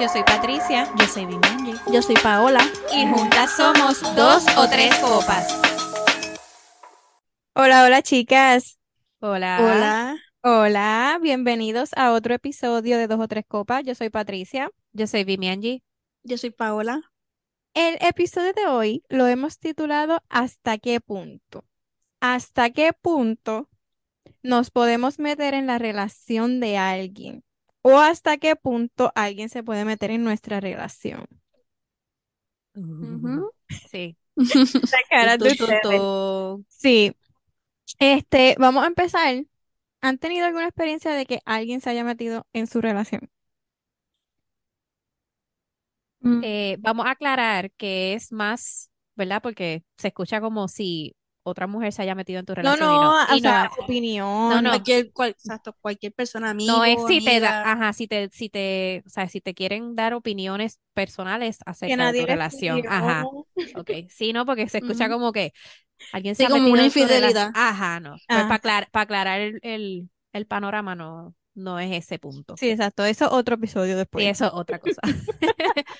[0.00, 0.88] Yo soy Patricia.
[0.96, 1.74] Yo soy Vimanji.
[1.92, 2.60] Yo soy Paola.
[2.94, 5.48] Y juntas somos dos o tres copas.
[7.52, 8.78] Hola, hola chicas.
[9.18, 9.58] Hola.
[9.60, 10.16] Hola.
[10.42, 13.82] Hola, bienvenidos a otro episodio de Dos o Tres Copas.
[13.84, 14.70] Yo soy Patricia.
[14.92, 15.82] Yo soy Vimianji.
[16.22, 17.02] Yo soy Paola.
[17.74, 21.64] El episodio de hoy lo hemos titulado ¿Hasta qué punto?
[22.20, 23.68] ¿Hasta qué punto
[24.44, 27.42] nos podemos meter en la relación de alguien?
[27.90, 31.26] ¿O hasta qué punto alguien se puede meter en nuestra relación?
[33.84, 34.16] Sí.
[34.92, 35.82] La cara de Tu, tu, ustedes.
[35.82, 36.64] tu.
[36.68, 37.14] Sí.
[38.00, 39.44] Este, vamos a empezar.
[40.02, 43.30] ¿Han tenido alguna experiencia de que alguien se haya metido en su relación?
[46.24, 49.42] Mm, Eh, vamos a aclarar que es más, ¿verdad?
[49.42, 51.16] Porque se escucha como si
[51.48, 53.32] otra mujer se haya metido en tu No, relación y no, no.
[53.34, 54.48] o Y sea, no, opinión.
[54.50, 54.70] No, no.
[54.70, 58.48] Cualquier, cual- exacto, cualquier persona, amigo, no es si te da, ajá, si te, si
[58.48, 62.76] te, o sea, si te quieren dar opiniones personales acerca de tu relación.
[62.78, 62.90] pidió.
[62.90, 63.24] Ajá.
[63.76, 63.90] Ok.
[64.10, 65.52] Sí, no, porque se escucha como que
[66.12, 67.50] alguien Sí, se ha como una infidelidad.
[67.54, 68.12] Ajá, no.
[68.12, 68.58] Pues Ah.
[68.62, 72.56] para aclarar el, el, el panorama no, no es ese punto.
[72.56, 73.04] Sí, exacto.
[73.04, 74.26] Eso es otro episodio Y después.
[74.26, 75.00] eso es otra cosa.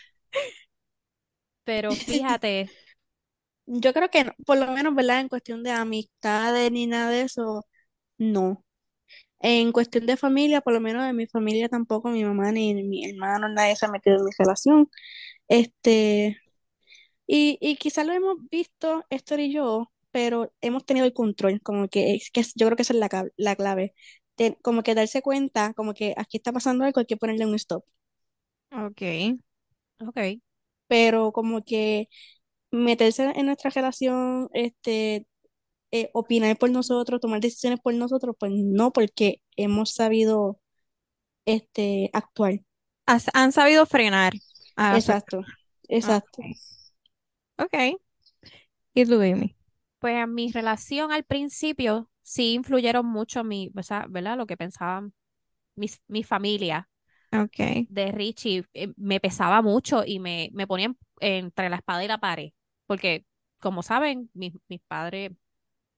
[1.64, 2.70] Pero fíjate,
[3.70, 5.20] Yo creo que no, por lo menos, ¿verdad?
[5.20, 7.66] En cuestión de amistades ni nada de eso,
[8.18, 8.64] no.
[9.40, 13.06] En cuestión de familia, por lo menos de mi familia tampoco, mi mamá ni mi
[13.10, 14.90] hermano, nadie se ha metido en mi relación.
[15.48, 16.38] Este,
[17.26, 21.88] y, y quizás lo hemos visto, Héctor y yo, pero hemos tenido el control, como
[21.88, 23.94] que, es que yo creo que esa es la, la clave.
[24.62, 27.84] Como que darse cuenta, como que aquí está pasando algo, hay que ponerle un stop.
[28.72, 29.02] Ok.
[30.00, 30.18] ok.
[30.86, 32.08] Pero como que
[32.70, 35.26] meterse en nuestra relación, este,
[35.92, 40.60] eh, opinar por nosotros, tomar decisiones por nosotros, pues no, porque hemos sabido
[41.46, 42.60] este, actuar.
[43.06, 44.34] Has- han sabido frenar
[44.76, 45.46] a Exacto,
[45.88, 46.42] exacto.
[47.58, 47.98] Ok.
[48.94, 49.56] ¿Y tú, Amy?
[49.98, 54.36] Pues en mi relación al principio sí influyeron mucho mi, o sea, ¿verdad?
[54.36, 55.12] Lo que pensaban
[55.76, 56.88] mis, mi familia
[57.32, 57.88] Ok.
[57.88, 62.18] de Richie eh, me pesaba mucho y me, me ponían entre la espada y la
[62.18, 62.50] pared.
[62.88, 63.26] Porque,
[63.60, 65.32] como saben, mis, mis padres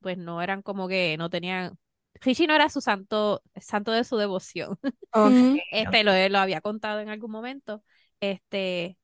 [0.01, 1.79] pues no eran como que no tenían.
[2.15, 4.79] Richie no era su santo, santo de su devoción.
[5.73, 7.83] Este lo, lo había contado en algún momento.
[8.21, 8.99] Este,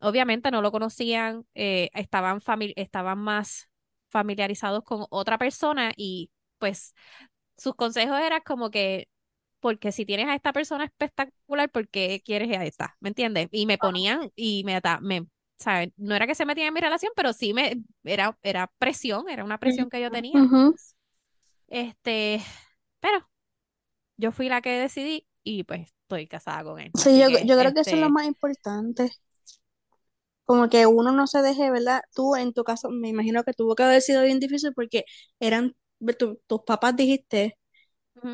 [0.00, 2.40] obviamente no lo conocían, eh, estaban
[2.76, 3.68] estaban más
[4.10, 6.94] familiarizados con otra persona y pues
[7.56, 9.08] sus consejos eran como que,
[9.60, 12.96] porque si tienes a esta persona espectacular, ¿por qué quieres a esta?
[13.00, 13.48] ¿Me entiendes?
[13.52, 15.26] Y me ponían y me, me
[15.58, 15.90] ¿sabes?
[15.96, 19.44] No era que se metían en mi relación, pero sí me, era, era presión, era
[19.44, 20.46] una presión que yo tenía.
[21.68, 22.42] Este,
[23.00, 23.28] pero
[24.16, 26.92] yo fui la que decidí y pues estoy casada con él.
[26.94, 29.10] Sí, yo, que, yo creo que eso es lo este, más importante.
[30.44, 32.02] Como que uno no se deje, ¿verdad?
[32.14, 35.04] Tú, en tu caso, me imagino que tuvo que haber sido bien difícil porque
[35.40, 35.74] eran,
[36.18, 37.58] tu- tus papás dijiste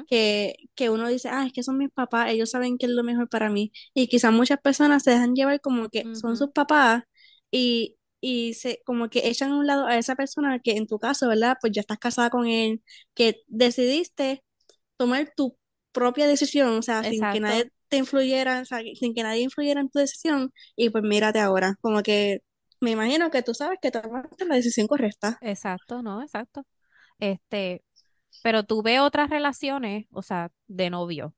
[0.06, 3.04] que, que uno dice, ah, es que son mis papás, ellos saben qué es lo
[3.04, 3.72] mejor para mí.
[3.94, 7.04] Y quizás muchas personas se dejan llevar como que son sus papás
[7.52, 10.98] y, y se, como que echan a un lado a esa persona que en tu
[10.98, 11.56] caso, ¿verdad?
[11.60, 12.82] Pues ya estás casada con él,
[13.14, 14.42] que decidiste
[14.96, 15.56] tomar tu
[15.92, 19.80] propia decisión, o sea, sin que nadie te influyera, o sea, sin que nadie influyera
[19.80, 22.40] en tu decisión, y pues mírate ahora, como que
[22.80, 25.38] me imagino que tú sabes que tomaste la decisión correcta.
[25.40, 26.66] exacto, no, exacto.
[27.20, 27.84] Este,
[28.42, 31.34] pero tuve otras relaciones, o sea, de novio,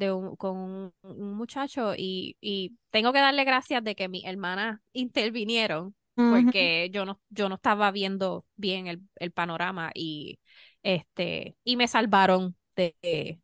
[0.00, 4.24] de un, con un, un muchacho y, y tengo que darle gracias de que mis
[4.26, 5.94] hermanas intervinieron
[6.26, 10.38] porque yo no, yo no estaba viendo bien el, el panorama y
[10.82, 13.40] este, y me salvaron de,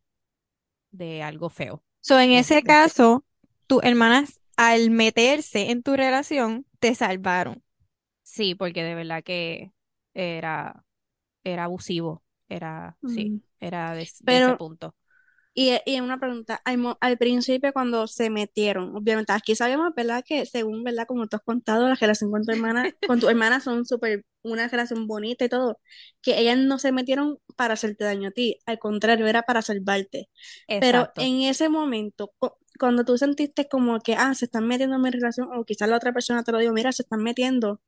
[0.91, 1.85] de algo feo.
[2.01, 3.25] So, en ese Este, caso,
[3.67, 7.63] tus hermanas, al meterse en tu relación, te salvaron.
[8.23, 9.73] sí, porque de verdad que
[10.15, 10.85] era,
[11.45, 14.97] era abusivo, era, sí, era de, de ese punto.
[15.57, 16.63] Y, y una pregunta,
[17.01, 20.25] al, principio cuando se metieron, obviamente aquí sabemos, ¿verdad?
[20.27, 21.07] Que según, ¿verdad?
[21.09, 24.69] Como tú has contado, la relación con tu hermana, con tu hermana son súper, una
[24.69, 25.81] relación bonita y todo,
[26.23, 30.29] que ellas no se metieron para hacerte daño a ti, al contrario, era para salvarte.
[30.79, 35.03] Pero en ese momento, cu- cuando tú sentiste como que, ah, se están metiendo en
[35.03, 37.81] mi relación, o quizás la otra persona te lo dijo, mira, se están metiendo,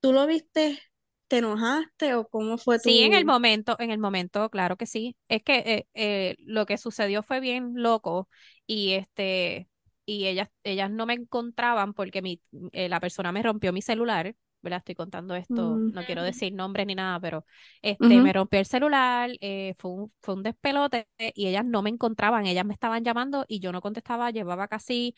[0.00, 0.80] ¿tú lo viste?
[1.28, 3.26] ¿Te enojaste o cómo fue Sí, en el tu...
[3.26, 5.16] momento, en el momento, claro que sí.
[5.28, 8.28] Es que eh, eh, lo que sucedió fue bien loco
[8.66, 9.68] y este
[10.06, 12.42] y ellas ellas no me encontraban porque mi
[12.72, 14.78] eh, la persona me rompió mi celular, ¿verdad?
[14.78, 17.46] Estoy contando esto, Mm, no quiero decir nombres ni nada, pero
[17.80, 21.88] este me rompió el celular, eh, fue un, fue un despelote y ellas no me
[21.90, 25.14] encontraban, ellas me estaban llamando y yo no contestaba, llevaba casi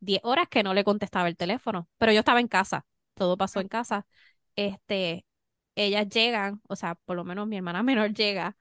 [0.00, 3.60] 10 horas que no le contestaba el teléfono, pero yo estaba en casa, todo pasó
[3.60, 4.06] en casa.
[4.56, 5.25] Este,
[5.76, 8.56] ellas llegan, o sea, por lo menos mi hermana menor llega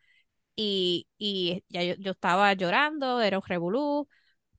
[0.55, 4.07] y, y ya yo, yo estaba llorando, era un revolú,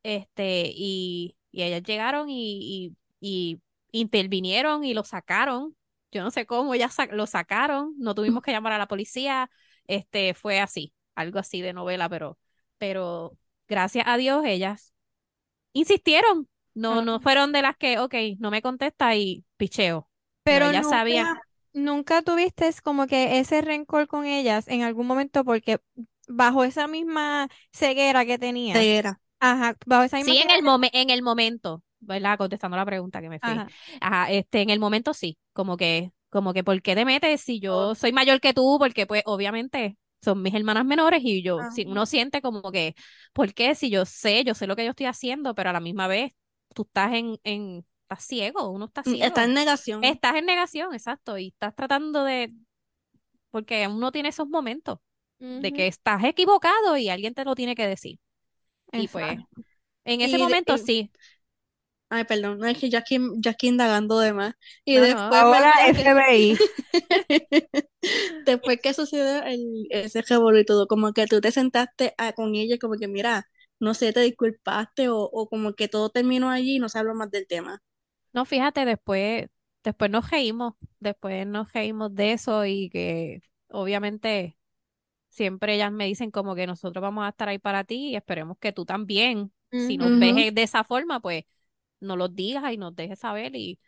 [0.03, 3.61] este, y, y ellas llegaron y, y, y
[3.93, 5.77] intervinieron y lo sacaron.
[6.13, 9.51] Yo no sé cómo ellas sa- lo sacaron, no tuvimos que llamar a la policía,
[9.87, 12.39] este, fue así, algo así de novela, pero,
[12.79, 13.39] pero
[13.69, 14.95] gracias a Dios ellas
[15.73, 20.09] insistieron, no, no fueron de las que, ok, no me contesta y picheo.
[20.43, 21.27] Pero nunca, sabían.
[21.77, 25.81] Nunca tuviste como que ese rencor con ellas en algún momento porque
[26.29, 29.21] bajo esa misma ceguera que tenías, Ceguera.
[29.41, 32.39] ajá, bajo esa misma Sí, en ceguera el momen- en el momento, ¿verdad?
[32.39, 33.63] Contestando la pregunta que me fui.
[33.63, 33.73] Ajá.
[34.01, 37.61] Ajá, este, en el momento sí, como que, como que, ¿por qué te metes si
[37.61, 38.77] yo soy mayor que tú?
[38.79, 41.87] Porque pues obviamente son mis hermanas menores y yo, si Ajá.
[41.87, 42.95] uno siente como que,
[43.33, 43.75] ¿por qué?
[43.75, 46.33] Si yo sé, yo sé lo que yo estoy haciendo, pero a la misma vez
[46.75, 49.25] tú estás en, en, estás ciego, uno está ciego.
[49.25, 50.05] Está en negación.
[50.05, 52.53] Estás en negación, exacto, y estás tratando de,
[53.51, 54.99] porque uno tiene esos momentos
[55.39, 58.19] de que estás equivocado y alguien te lo tiene que decir.
[58.93, 59.39] Y pues,
[60.05, 61.11] en ese Y momento y- sí.
[62.09, 64.55] Ay, perdón, no es que yo aquí, yo aquí indagando de más.
[64.85, 65.07] Y No, no.
[65.07, 65.97] después, Ahora ¿verdad?
[65.97, 66.59] que- FBI.
[68.47, 72.55] después que sucedió el, ese revolú y todo, como que tú te sentaste a- con
[72.55, 73.49] ella, como que mira,
[73.81, 77.15] no sé, te disculpaste o, o como que todo terminó allí y no se habló
[77.15, 77.83] más del tema.
[78.37, 79.49] No, fíjate, después,
[79.85, 84.59] después nos reímos, después nos reímos de eso y que obviamente
[85.29, 88.59] siempre ellas me dicen como que nosotros vamos a estar ahí para ti y esperemos
[88.59, 91.45] que tú también, si nos ves de esa forma, pues
[92.01, 93.81] nos lo digas y nos dejes saber y,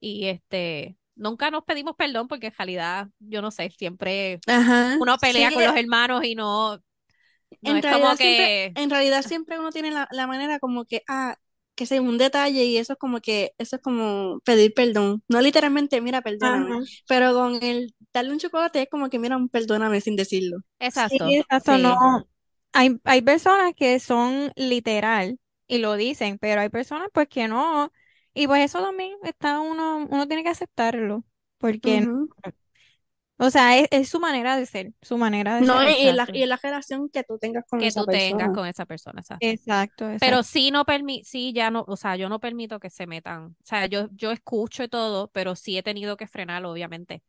[0.00, 4.98] y este, nunca nos pedimos perdón porque en realidad, yo no sé, siempre Ajá.
[4.98, 6.78] uno pelea Sí, con los hermanos y no,
[7.62, 10.58] no en es realidad como siempre, que, en realidad siempre uno tiene la, la manera
[10.58, 11.36] como que, ah,
[11.74, 15.22] que sea un detalle y eso es como que, eso es como pedir perdón.
[15.28, 16.84] No literalmente, mira, perdóname, Ajá.
[17.06, 20.58] pero con el darle un chocolate es como que, mira, un perdóname sin decirlo.
[20.78, 21.78] exacto, Sí, exacto, sí.
[21.78, 22.28] no.
[22.72, 27.92] Hay, hay personas que son literal y lo dicen, pero hay personas pues que no.
[28.34, 31.24] Y pues eso también está uno, uno tiene que aceptarlo,
[31.58, 32.10] porque.
[33.38, 35.88] O sea, es, es su manera de ser, su manera de No, ser.
[35.88, 38.52] y, y la, y la relación que tú tengas con que esa tú tengas persona.
[38.52, 39.54] con esa persona, exacto.
[39.54, 43.06] Exacto, Pero sí no permi sí ya no, o sea, yo no permito que se
[43.06, 43.46] metan.
[43.48, 47.22] O sea, yo, yo escucho y todo, pero sí he tenido que frenarlo, obviamente.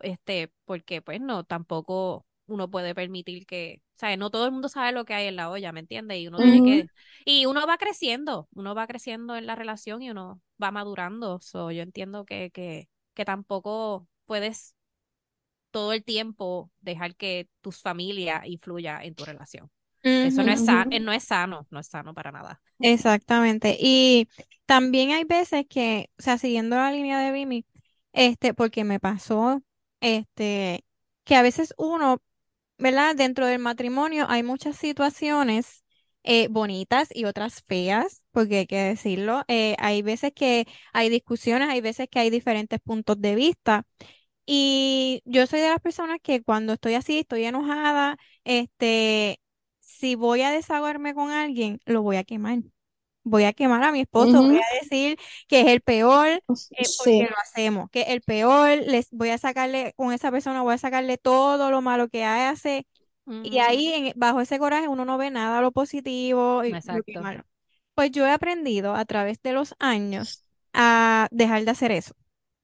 [0.00, 4.68] Este, porque pues no, tampoco uno puede permitir que, o sea, no todo el mundo
[4.68, 6.18] sabe lo que hay en la olla, ¿me entiendes?
[6.18, 6.88] Y uno tiene que,
[7.24, 11.40] y uno va creciendo, uno va creciendo en la relación y uno va madurando.
[11.40, 14.74] So, yo entiendo que, que, que tampoco puedes
[15.74, 19.70] todo el tiempo dejar que tu familia influya en tu relación.
[20.22, 21.04] Eso no es Ujú, sano, Ujú.
[21.04, 22.62] no es sano, no es sano para nada.
[22.80, 23.76] Exactamente.
[23.80, 24.28] Y
[24.66, 27.66] también hay veces que, o sea, siguiendo la línea de Vimi,
[28.12, 29.62] este, porque me pasó,
[30.00, 30.84] este,
[31.24, 32.22] que a veces uno,
[32.78, 33.16] ¿verdad?
[33.16, 35.84] Dentro del matrimonio hay muchas situaciones
[36.24, 39.44] eh, bonitas y otras feas, porque hay que decirlo.
[39.48, 43.86] Eh, hay veces que hay discusiones, hay veces que hay diferentes puntos de vista.
[44.46, 49.40] Y yo soy de las personas que cuando estoy así, estoy enojada, este,
[49.80, 52.58] si voy a desahogarme con alguien, lo voy a quemar.
[53.22, 55.18] Voy a quemar a mi esposo, voy a decir
[55.48, 57.28] que es el peor, eh, porque Sí.
[57.28, 60.78] lo hacemos, que es el peor, les voy a sacarle, con esa persona voy a
[60.78, 62.86] sacarle todo lo malo que hace,
[63.42, 67.44] y ahí en- bajo ese coraje uno no ve nada lo positivo y lo malo.
[67.94, 72.14] Pues yo he aprendido a través de los años a dejar de hacer eso,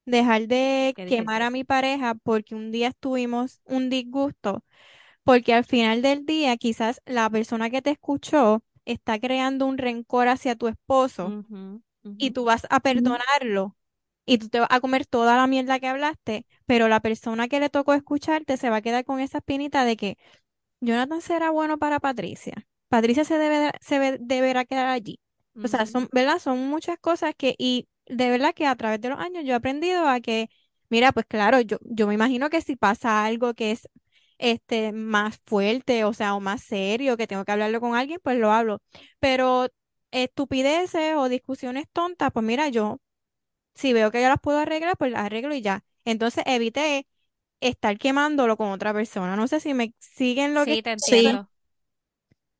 [0.05, 4.63] dejar de Qué quemar a mi pareja porque un día tuvimos un disgusto,
[5.23, 10.27] porque al final del día quizás la persona que te escuchó está creando un rencor
[10.27, 11.35] hacia tu esposo
[12.17, 13.75] y tú vas a perdonarlo
[14.25, 17.59] y tú te vas a comer toda la mierda que hablaste, pero la persona que
[17.59, 20.17] le tocó escucharte se va a quedar con esa espinita de que
[20.81, 22.67] Jonathan será bueno para Patricia.
[22.89, 25.19] Patricia se debe, se deberá quedar allí.
[25.61, 26.39] O sea, son, ¿verdad?
[26.39, 29.55] Son muchas cosas que, y de verdad que a través de los años yo he
[29.55, 30.49] aprendido a que,
[30.89, 33.87] mira, pues claro, yo, yo me imagino que si pasa algo que es
[34.37, 38.37] este más fuerte, o sea, o más serio, que tengo que hablarlo con alguien, pues
[38.39, 38.81] lo hablo.
[39.19, 39.67] Pero
[40.11, 42.99] estupideces o discusiones tontas, pues mira, yo,
[43.75, 45.83] si veo que yo las puedo arreglar, pues las arreglo y ya.
[46.05, 47.07] Entonces evité
[47.61, 49.35] estar quemándolo con otra persona.
[49.37, 51.49] No sé si me siguen lo que Sí, te entiendo.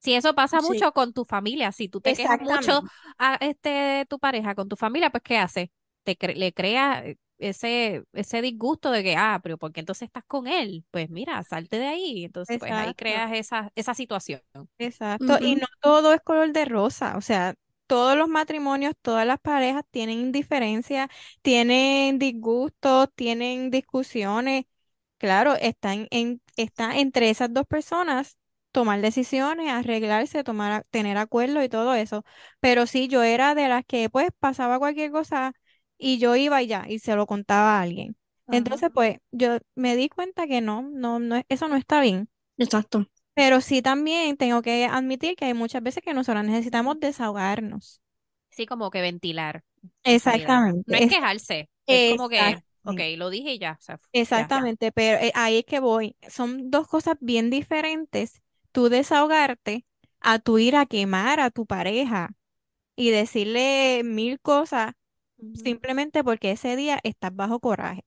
[0.01, 0.67] Si eso pasa Sí.
[0.67, 2.83] mucho con tu familia, si tú te quejas mucho
[3.19, 5.71] a este tu pareja con tu familia, pues ¿qué hace?
[6.03, 10.07] Te cre- le crea eh, ese ese disgusto de que ah, pero ¿por qué entonces
[10.07, 10.85] estás con él?
[10.91, 12.25] Pues mira, salte de ahí.
[12.25, 14.41] Entonces, pues ahí creas esa esa situación.
[14.77, 15.37] Exacto.
[15.39, 17.15] Y no todo es color de rosa.
[17.17, 17.55] O sea,
[17.87, 21.09] todos los matrimonios, todas las parejas tienen diferencias,
[21.41, 24.65] tienen disgustos, tienen discusiones.
[25.17, 28.37] Claro, está, en, en- está entre esas dos personas
[28.71, 32.23] tomar decisiones, arreglarse, tomar, tener acuerdos y todo eso.
[32.59, 35.53] Pero sí, yo era de las que pues pasaba cualquier cosa
[35.97, 38.17] y yo iba y ya, y se lo contaba a alguien.
[38.49, 42.29] Entonces, pues, yo me di cuenta que no, no, no, es- eso no está bien.
[42.57, 43.05] Exacto.
[43.33, 48.01] Pero sí también tengo que admitir que hay muchas veces que nosotros necesitamos desahogarnos.
[48.49, 49.63] Sí, como que ventilar.
[50.03, 50.85] Exactamente.
[50.85, 53.99] No es es- quejarse, es como que, ok, lo dije y ya, o sea,
[54.33, 54.53] ya.
[54.53, 56.15] Exactamente, pero eh, ahí es que voy.
[56.29, 58.41] Son dos cosas bien diferentes.
[58.71, 59.85] Tú desahogarte
[60.21, 62.31] a tu ir a quemar a tu pareja
[62.95, 64.93] y decirle mil cosas
[65.53, 68.03] simplemente porque ese día estás bajo coraje.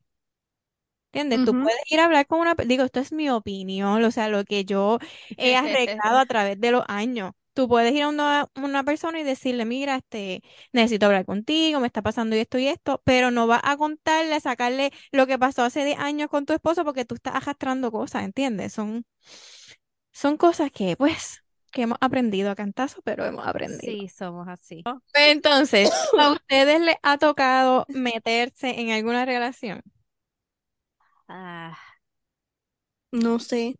[1.12, 1.42] ¿Entiendes?
[1.42, 1.60] Tú Ujú.
[1.60, 4.64] puedes ir a hablar con una, digo, esto es mi opinión, o sea, lo que
[4.64, 4.98] yo
[5.36, 7.32] he arreglado a través de los años.
[7.52, 10.42] Tú puedes ir a una, una persona y decirle, mira, este,
[10.72, 14.90] necesito hablar contigo, me está pasando esto y esto, pero no vas a contarle, sacarle
[15.12, 18.72] lo que pasó hace 10 años con tu esposo porque tú estás arrastrando cosas, ¿entiendes?
[18.72, 19.04] Son,
[20.14, 23.96] son cosas que, pues, que hemos aprendido a cantazo, pero hemos aprendido.
[23.96, 24.88] Sí, somos así.
[25.14, 29.82] Entonces, ¿a ustedes les ha tocado meterse en alguna relación?
[31.28, 31.76] Ah,
[33.12, 33.76] No sé.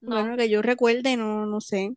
[0.00, 1.94] no, Bueno, que yo recuerde, no, no sé.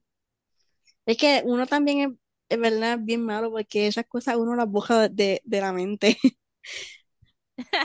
[1.05, 2.09] Es que uno también es,
[2.49, 6.17] es verdad bien malo porque esas cosas uno las borra de, de la mente.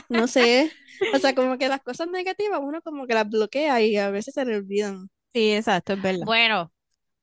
[0.08, 0.72] No sé.
[1.12, 4.34] O sea, como que las cosas negativas uno como que las bloquea y a veces
[4.34, 5.08] se le olvidan.
[5.36, 6.26] Sí, exacto, es verdad.
[6.26, 6.72] bueno,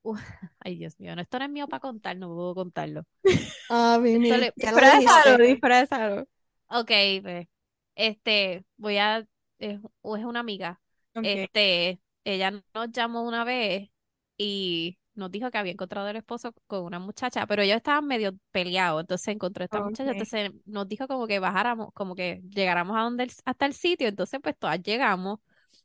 [0.02, 0.20] uf,
[0.60, 3.04] ay Dios mío, no, esto no es mío para contar, no puedo contarlo.
[3.68, 6.26] Ah, le- lo Disfrázalo, disfrázalo.
[6.68, 6.90] Ok,
[7.22, 7.46] pues,
[7.94, 9.18] este, voy a,
[9.58, 10.80] es, es una amiga,
[11.22, 13.90] este, ella nos llamó una vez
[14.36, 18.36] y nos dijo que había encontrado el esposo con una muchacha, pero ellos estaban medio
[18.50, 22.96] peleados, entonces encontró a esta muchacha, entonces nos dijo como que bajáramos, como que llegáramos
[22.96, 25.38] a donde el- hasta el sitio, entonces pues todas llegamos,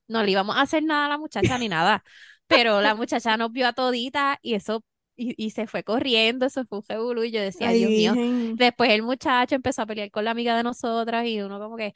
[0.10, 2.04] no le íbamos a hacer nada a la muchacha ni nada,
[2.48, 4.84] pero la muchacha nos vio a todita y eso,
[5.16, 8.20] y, y se fue corriendo, eso fue un revolú, y yo decía, Ay, Dios mío.
[8.58, 11.94] Después el muchacho empezó a pelear con la amiga de nosotras y uno como que,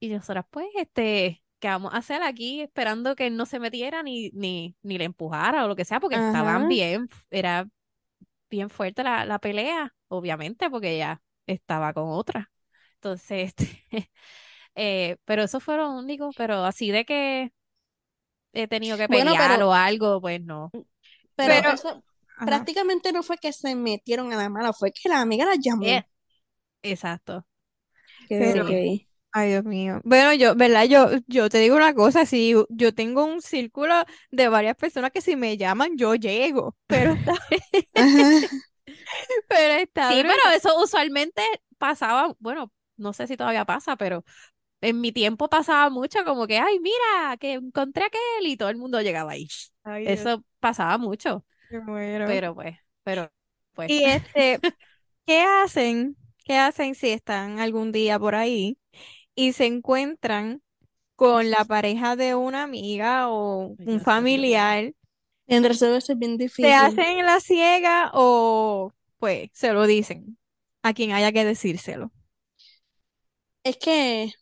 [0.00, 4.02] y nosotras pues, este, ¿qué vamos a hacer aquí esperando que él no se metiera
[4.02, 6.00] ni, ni, ni le empujara o lo que sea?
[6.00, 7.66] Porque estaban bien, era
[8.50, 12.50] bien fuerte la, la pelea, obviamente, porque ella estaba con otra.
[12.96, 14.10] Entonces, este,
[14.74, 17.52] eh, pero eso fue lo único, pero así de que
[18.52, 20.74] he tenido que Bueno, pelear pero, o algo, pues no.
[21.36, 22.04] pero Pero, eso
[22.36, 22.68] ajá.
[22.68, 25.94] prácticamente no fue que se metieron a la mala, fue que la amiga la llamó.
[25.94, 26.02] Eh,
[26.82, 27.46] exacto.
[28.36, 29.08] Pero, Sí.
[29.32, 30.00] ay, Dios mío.
[30.04, 30.84] Bueno, yo, ¿verdad?
[30.86, 33.94] Yo, yo te digo una cosa, si yo tengo un círculo
[34.30, 37.34] de varias personas que si me llaman, yo llego, pero está,
[39.48, 40.26] pero está Sí, brutal.
[40.26, 41.42] pero eso usualmente
[41.78, 44.24] pasaba, bueno, no sé si todavía pasa, pero
[44.82, 48.70] en mi tiempo pasaba mucho como que, ay, mira, que encontré a aquel y todo
[48.70, 49.48] el mundo llegaba ahí.
[49.84, 51.44] Ay, Dios, Eso pasaba mucho,
[52.24, 53.32] pero pues, pero
[53.74, 54.60] pues, Y este,
[55.26, 56.16] ¿qué hacen?
[56.44, 58.78] ¿Qué hacen si están algún día por ahí
[59.36, 60.62] y se encuentran
[61.16, 64.94] con la pareja de una amiga o un familiar?
[65.48, 66.74] Entre eso es bien ¿Se difícil.
[66.74, 70.38] hacen la ciega o pues se lo dicen
[70.82, 72.12] a quien haya que decírselo?
[73.64, 74.32] Es que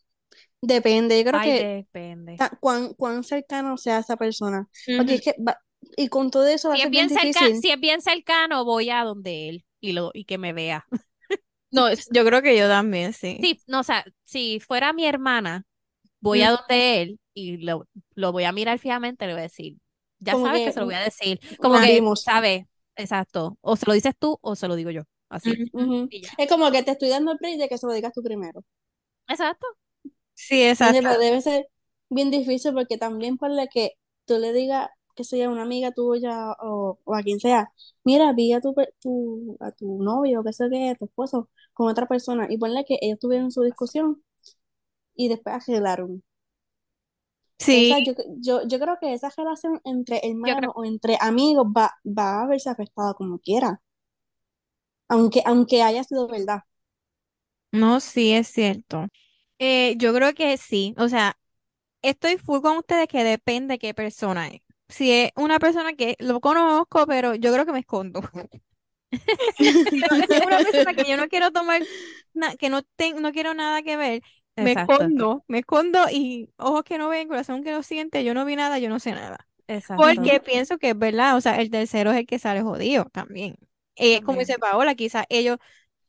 [0.63, 2.35] depende, yo creo Ay, que depende.
[2.37, 4.69] ta- cuán, cuán cercano sea esa persona.
[4.97, 5.17] Porque Ujú.
[5.17, 5.61] es que va-
[5.97, 7.55] y con todo eso va a Si es ser bien bien cerca, difícil.
[7.55, 10.87] si es bien cercano, voy a donde él y lo, y que me vea.
[11.71, 13.41] No, es- yo creo que yo también, sí.
[13.41, 15.65] Sí, no, o sea, si fuera mi hermana,
[16.21, 19.43] voy a Mm, donde él y lo, lo voy a mirar fijamente, le voy a
[19.45, 19.79] decir,
[20.21, 22.25] ya Como sabes que que se lo voy a decir, nos como que, vimos.
[22.25, 25.83] sabes, exacto, o se lo dices tú o se lo digo yo, así, ujú.
[25.83, 26.11] Ujú.
[26.11, 26.31] y ya.
[26.39, 28.65] Es como que te estoy dando el break de que se lo digas tú primero.
[29.29, 29.67] Exacto.
[30.47, 31.09] Sí, exacto.
[31.09, 31.69] Pero debe ser
[32.09, 33.93] bien difícil porque también por la que
[34.27, 37.73] tú le digas que sea una amiga tuya o, o a quien sea,
[38.05, 42.07] mira, vi a tu, tu, a tu novio, que sé qué, tu esposo, con otra
[42.09, 44.23] persona, y ponle que ellos tuvieron su discusión
[45.17, 46.23] y después arreglaron.
[47.59, 51.93] Sí, Esa, yo, yo, yo creo que esa relación entre hermanos o entre amigos va,
[52.07, 53.81] va a verse afectada como quiera,
[55.09, 56.61] aunque, aunque haya sido verdad.
[57.73, 59.07] no, sí es cierto.
[59.61, 60.95] Eh, yo creo que sí.
[60.99, 61.39] O sea,
[62.03, 64.63] estoy full con ustedes que depende qué persona es.
[64.89, 68.23] Si es una persona que lo conozco, pero yo creo que me escondo.
[70.29, 71.87] Si es una persona que yo no quiero tomar,
[72.59, 74.23] que no, ten- no quiero nada que ver,
[74.59, 78.35] me exacto, escondo, me escondo y ojos que no ven, corazón que no siente, yo
[78.35, 79.49] no vi nada, yo no sé nada.
[79.69, 80.21] exacto.
[80.21, 83.57] Porque pienso que es verdad, o sea, el tercero es el que sale jodido también.
[83.97, 84.41] Eh, como También.
[84.41, 85.59] dice Paola, quizás ellos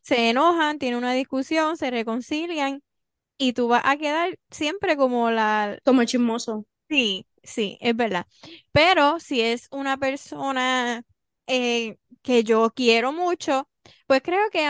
[0.02, 2.84] se enojan, tienen una discusión, se reconcilian
[3.42, 5.78] y tú vas a quedar siempre como la...
[5.84, 6.66] Como chismoso.
[6.90, 8.28] Sí, sí, es verdad.
[8.72, 11.04] Pero si es una persona
[11.48, 13.68] eh, que yo quiero mucho,
[14.08, 14.68] pues creo que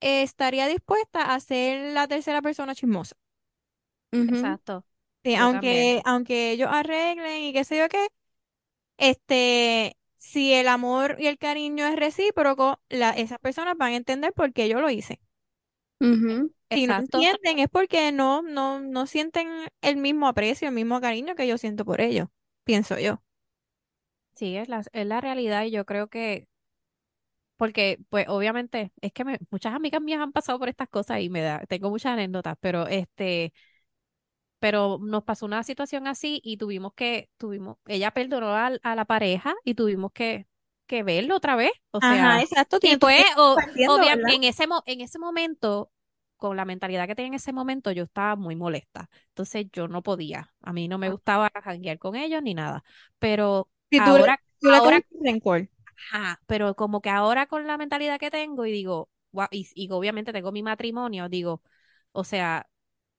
[0.00, 3.16] eh, estaría dispuesta a ser la tercera persona chismosa.
[4.12, 4.84] Exacto.
[5.24, 5.92] Sí, Yo también.
[5.92, 8.08] aunque, aunque ellos arreglen y qué sé yo qué,
[8.98, 14.32] este, si el amor y el cariño es recíproco, la, esas personas van a entender
[14.34, 15.20] por qué yo lo hice.
[16.02, 16.52] Ujú.
[16.74, 19.48] Si no entienden es porque no, no, no sienten
[19.82, 22.28] el mismo aprecio, el mismo cariño que yo siento por ellos,
[22.64, 23.22] pienso yo.
[24.34, 26.46] Sí, es la, es la realidad y yo creo que,
[27.56, 31.30] porque pues obviamente es que me- muchas amigas mías han pasado por estas cosas y
[31.30, 33.52] me da, tengo muchas anécdotas, pero este,
[34.58, 39.04] pero nos pasó una situación así y tuvimos que, tuvimos, ella perdonó a, a la
[39.04, 40.46] pareja y tuvimos que,
[40.92, 44.34] que verlo otra vez, o Ajá, sea, exacto, y pues, tiempo o, partiendo, obvia- ¿verdad?
[44.34, 45.92] en ese, en ese momento,
[46.36, 50.02] con la mentalidad que tenía en ese momento, yo estaba muy molesta, entonces yo no
[50.02, 52.84] podía, a mí no me gustaba janguear con ellos ni nada,
[53.18, 55.68] pero Si tú, le- ahora, tú le ahora coges rencor.
[56.10, 59.10] Ajá, pero como que ahora con la mentalidad que tengo y digo,
[59.50, 61.62] y, y obviamente tengo mi matrimonio, digo,
[62.12, 62.68] o sea,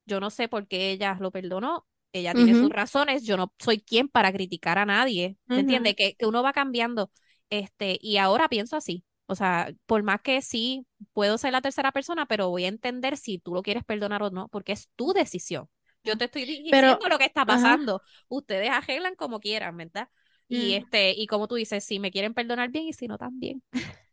[0.06, 2.70] yo no sé por qué ella lo perdonó, ella tiene sus Ujú.
[2.70, 5.62] razones, yo no soy quien para criticar a nadie, ¿me Ujú.
[5.62, 5.96] entiendes?
[5.96, 7.10] Que, que uno va cambiando,
[7.50, 11.92] este, y ahora pienso así, o sea, por más que sí puedo ser la tercera
[11.92, 15.12] persona, pero voy a entender si tú lo quieres perdonar o no, porque es tu
[15.12, 15.68] decisión.
[16.04, 17.78] Yo te estoy Pero, diciendo lo que está ajá.
[17.86, 20.08] pasando, ustedes arreglan como quieran, ¿verdad?
[20.48, 20.74] Y Mm.
[20.74, 23.62] este, y como tú dices, si me quieren perdonar bien y si no también.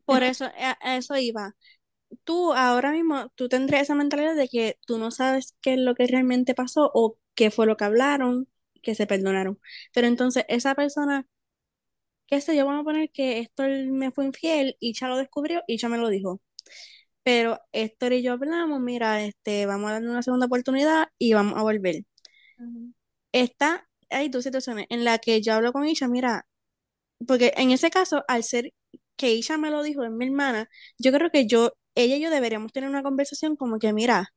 [0.05, 1.55] Por eso, a, a eso iba.
[2.25, 5.95] Tú ahora mismo, tú tendrías esa mentalidad de que tú no sabes qué es lo
[5.95, 8.47] que realmente pasó o qué fue lo que hablaron,
[8.83, 9.59] que se perdonaron.
[9.93, 11.27] Pero entonces esa persona,
[12.31, 15.63] qué sé yo, vamos a poner que Héctor me fue infiel y ya lo descubrió
[15.67, 16.41] y ya me lo dijo.
[17.23, 21.60] Pero Héctor y yo hablamos, mira, este, vamos a darle una segunda oportunidad y vamos
[21.60, 22.03] a volver.
[22.60, 22.93] Ujú.
[23.32, 26.45] Está, hay dos situaciones en las que yo hablo con ella, mira,
[27.27, 28.73] porque en ese caso, al ser
[29.17, 32.29] que ella me lo dijo, es mi hermana, yo creo que yo, ella y yo
[32.32, 34.34] deberíamos tener una conversación como que, mira,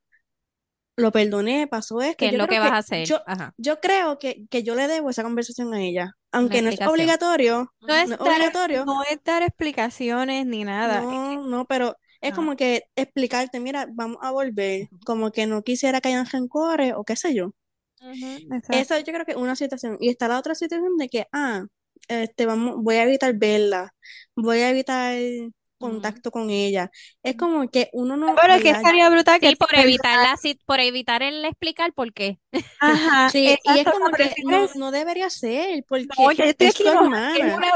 [0.97, 2.17] lo perdoné, pasó esto.
[2.17, 3.09] ¿Qué es Yo lo que vas que a hacer?
[3.09, 6.13] yo, Ajá, yo creo que, que yo le debo esa conversación a ella.
[6.31, 11.07] Aunque no es obligatorio, No no es dar, obligatorio, no es dar explicaciones ni nada.
[11.07, 16.01] no, no, pero es como que explicarte, mira, vamos a volver, como que no quisiera
[16.01, 17.51] que hayan rencores o qué sé yo.
[17.99, 18.73] Exacto.
[18.79, 19.97] Esa yo creo que es una situación.
[19.99, 21.65] Y está la otra situación de que, ah,
[22.07, 23.93] este, vamos, voy a evitar verla,
[24.35, 25.15] voy a evitar.
[25.77, 26.91] Contacto con ella.
[27.23, 30.35] Es como que uno no, Pero es que estaría brutal que Sí, por evitar la,
[30.65, 32.39] por evitar el explicar por qué.
[32.79, 36.75] Ajá, Sí, y es como que decir, no, no debería ser, no, porque estoy es
[36.75, 37.35] aquí es, una,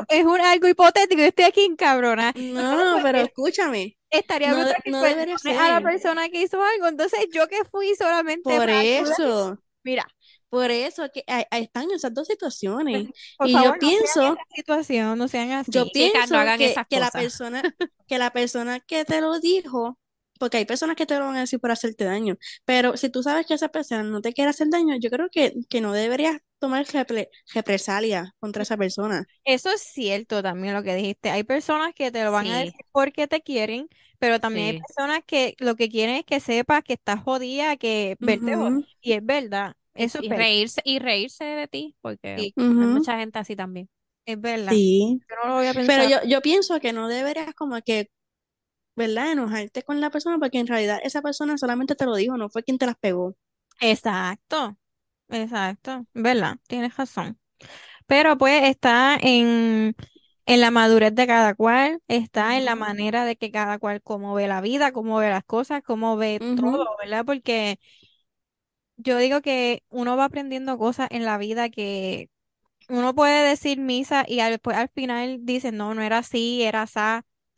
[0.09, 2.33] es un, algo hipotético, yo estoy aquí en cabrona.
[2.35, 6.87] No, pero escúchame, Estaría no, que no debería perdone a la persona que hizo algo,
[6.87, 10.07] entonces yo que fui solamente Por ayudar, eso, mira,
[10.49, 13.09] por eso que ahí están esas dos situaciones.
[13.37, 15.91] por Y favor, yo no sean pienso, esa situación, no sean así.
[15.93, 17.67] yo no hagan que, esas que la persona,
[18.07, 19.99] que la persona que te lo dijo,
[20.39, 23.23] porque hay personas que te lo van a decir por hacerte daño, pero si tú
[23.23, 26.39] sabes que esa persona no te quiere hacer daño, yo creo que, que no deberías
[26.59, 29.27] tomar repre- represalia contra esa persona.
[29.43, 31.29] Eso es cierto también lo que dijiste.
[31.31, 33.87] Hay personas que te lo van a decir porque te quieren,
[34.19, 38.17] pero también hay personas que lo que quieren es que sepas que estás jodida, que
[38.19, 38.69] verte jodida.
[38.69, 43.17] Ujú, Y es verdad, eso y reírse, y reírse de ti, porque Sí, hay mucha
[43.17, 43.89] gente así también.
[44.25, 44.77] es verdad.
[44.77, 46.05] Sí, Yo no lo había pero pensado.
[46.05, 48.11] yo, yo pienso que no deberías como que,
[48.95, 49.31] ¿verdad?
[49.33, 52.63] Enojarte con la persona porque en realidad esa persona solamente te lo dijo, no fue
[52.63, 53.35] quien te las pegó.
[53.81, 54.77] Exacto,
[55.29, 56.57] exacto, ¿verdad?
[56.67, 57.39] Tienes razón.
[58.07, 59.95] Pero pues está en,
[60.47, 64.35] en la madurez de cada cual, está en la manera de que cada cual cómo
[64.35, 67.25] ve la vida, cómo ve las cosas, cómo ve todo, ¿verdad?
[67.25, 67.79] Porque
[68.99, 72.29] yo digo que uno va aprendiendo cosas en la vida que
[72.89, 76.83] uno puede decir misa y al- después al final dice, no, no era así, era
[76.83, 76.99] así.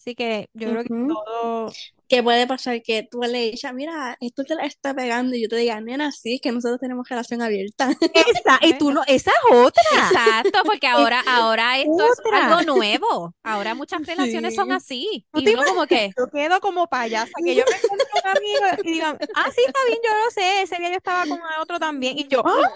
[0.01, 1.71] Así que yo creo que todo,
[2.07, 2.81] ¿Qué puede pasar?
[2.81, 6.11] Que tú le digas, mira, esto te la está pegando y yo te diga, nena,
[6.11, 7.89] sí, es que nosotros tenemos relación abierta.
[8.13, 12.47] esa, y tú no, esa es otra, Exacto, porque ahora, ahora esto es otra.
[12.47, 13.35] algo nuevo.
[13.43, 14.71] Ahora muchas relaciones son Sí.
[14.73, 15.25] así.
[15.31, 18.37] ¿Tú Y te uno como que, Yo quedo como payasa, que yo me encuentro un
[18.37, 21.39] amigo y digan, ah, sí, está bien, yo lo sé, ese día yo estaba con
[21.61, 22.71] otro también, y yo, ¡ah!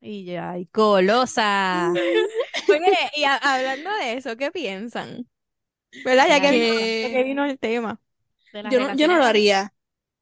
[0.00, 1.92] Y ya, ay, golosa.
[2.68, 5.26] Oye, y a- hablando de eso, ¿qué piensan?
[6.04, 6.28] ¿Verdad?
[6.28, 8.00] Ya que vino, Que- ya que vino el tema.
[8.52, 9.72] Yo no, yo no lo haría.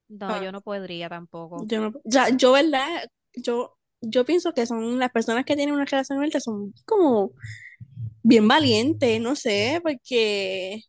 [0.08, 1.64] No, yo no podría tampoco.
[1.66, 3.08] Yo no, ya, yo, ¿verdad?
[3.34, 7.32] Yo, yo pienso que son las personas que tienen una relación abierta son como
[8.22, 10.82] bien valiente, no sé, porque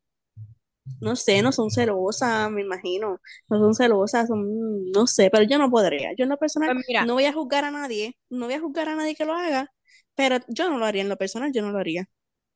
[1.00, 3.20] no sé, no son celosas, me imagino,
[3.50, 6.14] no son celosas, son, no sé, pero yo no podría.
[6.18, 8.60] Yo en lo personal Pues mira, no voy a juzgar a nadie, no voy a
[8.60, 9.72] juzgar a nadie que lo haga,
[10.16, 12.10] pero yo no lo haría en lo personal, yo no lo haría.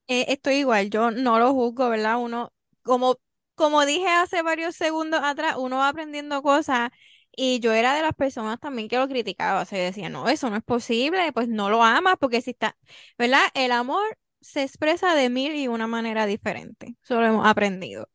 [0.08, 2.18] eh, estoy igual, yo no lo juzgo, ¿verdad?
[2.20, 3.18] Uno, como,
[3.56, 6.90] como dije hace varios segundos atrás, uno va aprendiendo cosas
[7.36, 10.50] y yo era de las personas también que lo criticaba, o sea, decía, no, eso
[10.50, 12.78] no es posible, pues no lo amas porque si está,
[13.18, 13.42] ¿verdad?
[13.54, 18.10] El amor se expresa de mil y una manera diferente, eso lo hemos aprendido.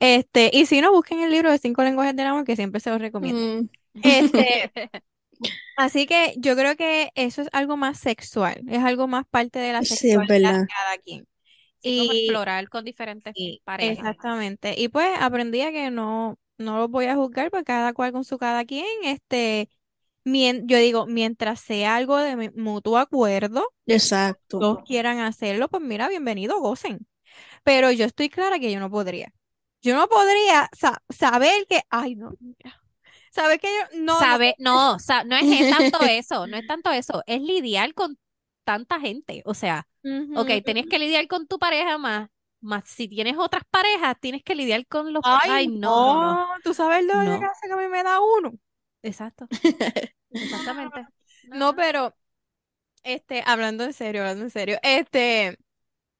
[0.00, 2.90] Este, y si no, busquen el libro de cinco lenguajes del amor que siempre se
[2.90, 3.48] los recomiendo.
[3.54, 3.68] Mm,
[4.02, 4.72] Este,
[5.76, 9.72] así que yo creo que eso es algo más sexual, es algo más parte de
[9.72, 11.26] la sexualidad de cada quien.
[11.80, 14.06] Sí, como Y, explorar con diferentes y parejas.
[14.06, 14.74] exactamente.
[14.78, 18.24] Y pues aprendí a que no, no los voy a juzgar, porque cada cual con
[18.24, 18.86] su cada quien.
[19.04, 19.68] Este,
[20.24, 24.58] yo digo, mientras sea algo de mutuo acuerdo, Exacto.
[24.58, 27.06] todos quieran hacerlo, pues mira, bienvenido, gocen.
[27.64, 29.32] Pero yo estoy clara que yo no podría.
[29.82, 32.80] Yo no podría sa- saber que, ay, no, mira,
[33.32, 36.66] saber que yo no, no Sabe, no, sa- no es, es tanto eso, no es
[36.66, 38.18] tanto eso, es lidiar con
[38.64, 39.42] tanta gente.
[39.46, 39.86] O sea,
[40.32, 40.62] ok, Ujú.
[40.64, 42.28] tenías que lidiar con tu pareja más,
[42.60, 45.22] más si tienes otras parejas, tienes que lidiar con los...
[45.24, 46.60] Ay, Ay, no, no, no.
[46.62, 47.40] tú sabes lo No.
[47.40, 48.52] casa que a mí me da uno.
[49.02, 49.48] Exacto,
[50.40, 51.08] exactamente.
[51.42, 52.14] No, pero,
[53.04, 55.58] este, hablando en serio, hablando en serio, este,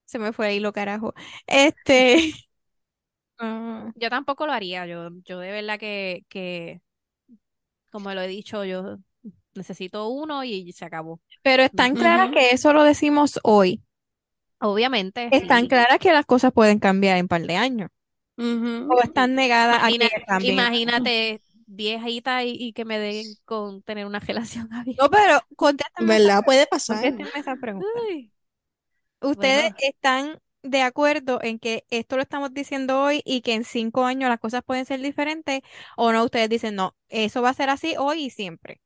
[0.06, 1.14] se me fue ahí lo carajo.
[1.46, 2.34] Este,
[3.38, 6.80] ah, Yo tampoco lo haría, yo, yo de verdad que, que,
[7.90, 8.98] como lo he dicho, yo
[9.54, 11.20] necesito uno y se acabó.
[11.42, 12.32] pero están claras Ujú.
[12.32, 13.82] que eso lo decimos hoy.
[14.60, 15.68] Obviamente, Están sí.
[15.68, 17.88] claras que las cosas pueden cambiar en un par de años.
[18.86, 20.58] O están negadas a que cambien.
[20.58, 25.04] imagínate viejita y, y que me den con tener una relación abierta.
[25.04, 26.42] No, pero contéstenme esa, ¿Verdad?
[26.44, 27.04] Puede pasar.
[27.34, 28.08] esa pregunta.
[29.20, 29.76] ¿Ustedes Bueno.
[29.78, 34.28] están de acuerdo en que esto lo estamos diciendo hoy y que en cinco años
[34.28, 35.60] las cosas pueden ser diferentes?
[35.96, 36.24] ¿O no?
[36.24, 38.80] Ustedes dicen, no, eso va a ser así hoy y siempre.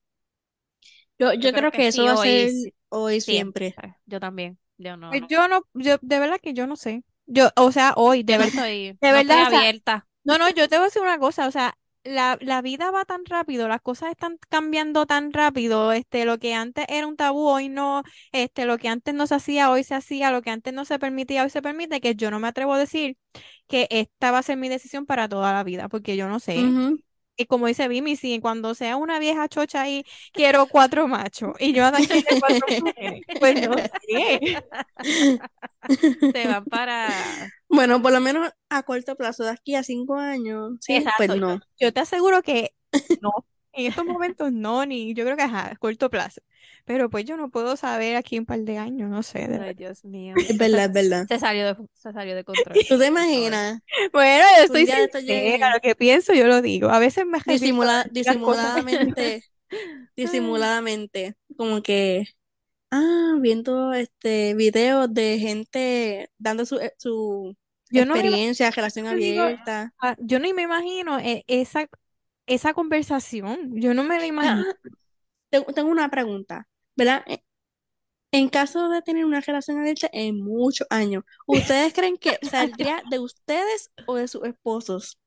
[1.19, 3.75] Yo, yo creo que eso sí, va a hoy, ser sí, hoy siempre.
[4.07, 4.59] Yo también.
[4.79, 5.11] Yo no.
[5.11, 7.05] Pues yo no, yo, de verdad que yo no sé.
[7.27, 8.65] Yo, o sea, hoy, de no verdad.
[8.65, 10.09] estoy, de no estoy verdad, o sea, abierta.
[10.25, 13.05] No, no, yo te voy a decir una cosa, o sea, la, la vida va
[13.05, 17.49] tan rápido, las cosas están cambiando tan rápido, este, lo que antes era un tabú,
[17.49, 20.75] hoy no, este, lo que antes no se hacía, hoy se hacía, lo que antes
[20.75, 23.17] no se permitía, hoy se permite, que yo no me atrevo a decir
[23.69, 26.77] que esta va a ser mi decisión para toda la vida, porque yo no sé.
[27.43, 31.73] Y como dice Vimi, si cuando sea una vieja chocha ahí, quiero cuatro machos, y
[31.73, 32.01] yo de
[32.41, 33.75] cuatro mujeres, pues no
[34.09, 34.65] sé.
[36.33, 37.53] Se van para.
[37.69, 41.35] Bueno, por lo menos a corto plazo, de aquí a cinco años, sí, Exacto, pues
[41.35, 41.61] yo- no.
[41.79, 42.75] Yo te aseguro que
[43.21, 43.31] no,
[43.73, 46.41] en estos momentos no, ni yo creo que ajá, a corto plazo.
[46.85, 49.41] Pero pues yo no puedo saber aquí un par de años, no sé.
[49.41, 49.75] de Ay, verdad.
[49.75, 50.35] Dios mío.
[50.37, 51.27] Es verdad, es verdad.
[51.29, 52.77] Se salió de, se salió de control.
[52.89, 53.81] ¿Tú te imaginas?
[54.13, 56.89] Bueno, yo estoy sincera, lo que pienso yo lo digo.
[56.91, 59.45] A veces me Disimula- disimuladamente,
[60.17, 62.25] disimuladamente, como que,
[62.91, 67.57] ah, viendo este videos de gente dando su, eh, su
[67.91, 69.95] Yo no experiencia, relación yo abierta.
[70.01, 71.87] ah, yo no me imagino eh, esa,
[72.47, 73.73] esa conversación.
[73.81, 74.65] Yo no me la imagino.
[74.65, 74.75] Ah,
[75.51, 77.25] te- tengo una pregunta, ¿verdad?
[77.27, 77.43] Eh,
[78.33, 83.19] En caso de tener una relación abierta en muchos años, ¿ustedes creen que saldría de
[83.21, 85.19] ustedes o de sus esposos?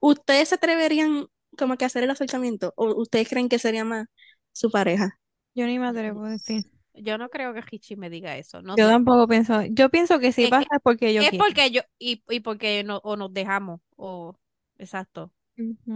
[0.00, 1.26] ¿Ustedes se atreverían
[1.58, 4.06] como que a hacer el acercamiento o ustedes creen que sería más
[4.52, 5.18] su pareja?
[5.54, 6.64] Yo ni me atrevo a decir.
[6.94, 8.62] Yo no creo que Hichi me diga eso.
[8.62, 8.92] No Yo sé.
[8.92, 9.62] tampoco pienso.
[9.70, 11.44] Yo pienso que si Eh, pasa es porque yo Es quiero.
[11.44, 14.36] porque yo, y, y porque no, o nos dejamos, o
[14.78, 15.32] exacto.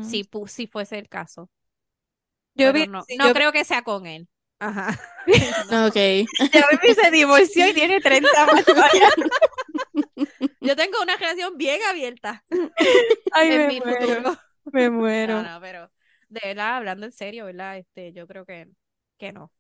[0.01, 1.51] Si, pu- si fuese el caso.
[2.55, 4.29] Yo Pero no, sí, no yo- creo que sea con él.
[4.59, 4.99] Ajá.
[5.89, 5.97] Ok.
[6.53, 9.09] Ya Vivi se divorció y tiene 30 machos allá.
[10.61, 12.45] Yo tengo una relación bien abierta
[13.33, 14.37] Ay, en me mi muero, futuro.
[14.73, 14.91] me
[15.23, 15.43] No, muero.
[15.43, 15.91] no, pero
[16.29, 17.79] de verdad, hablando en serio, ¿verdad?
[17.79, 18.69] Este, yo creo que,
[19.19, 19.53] que no,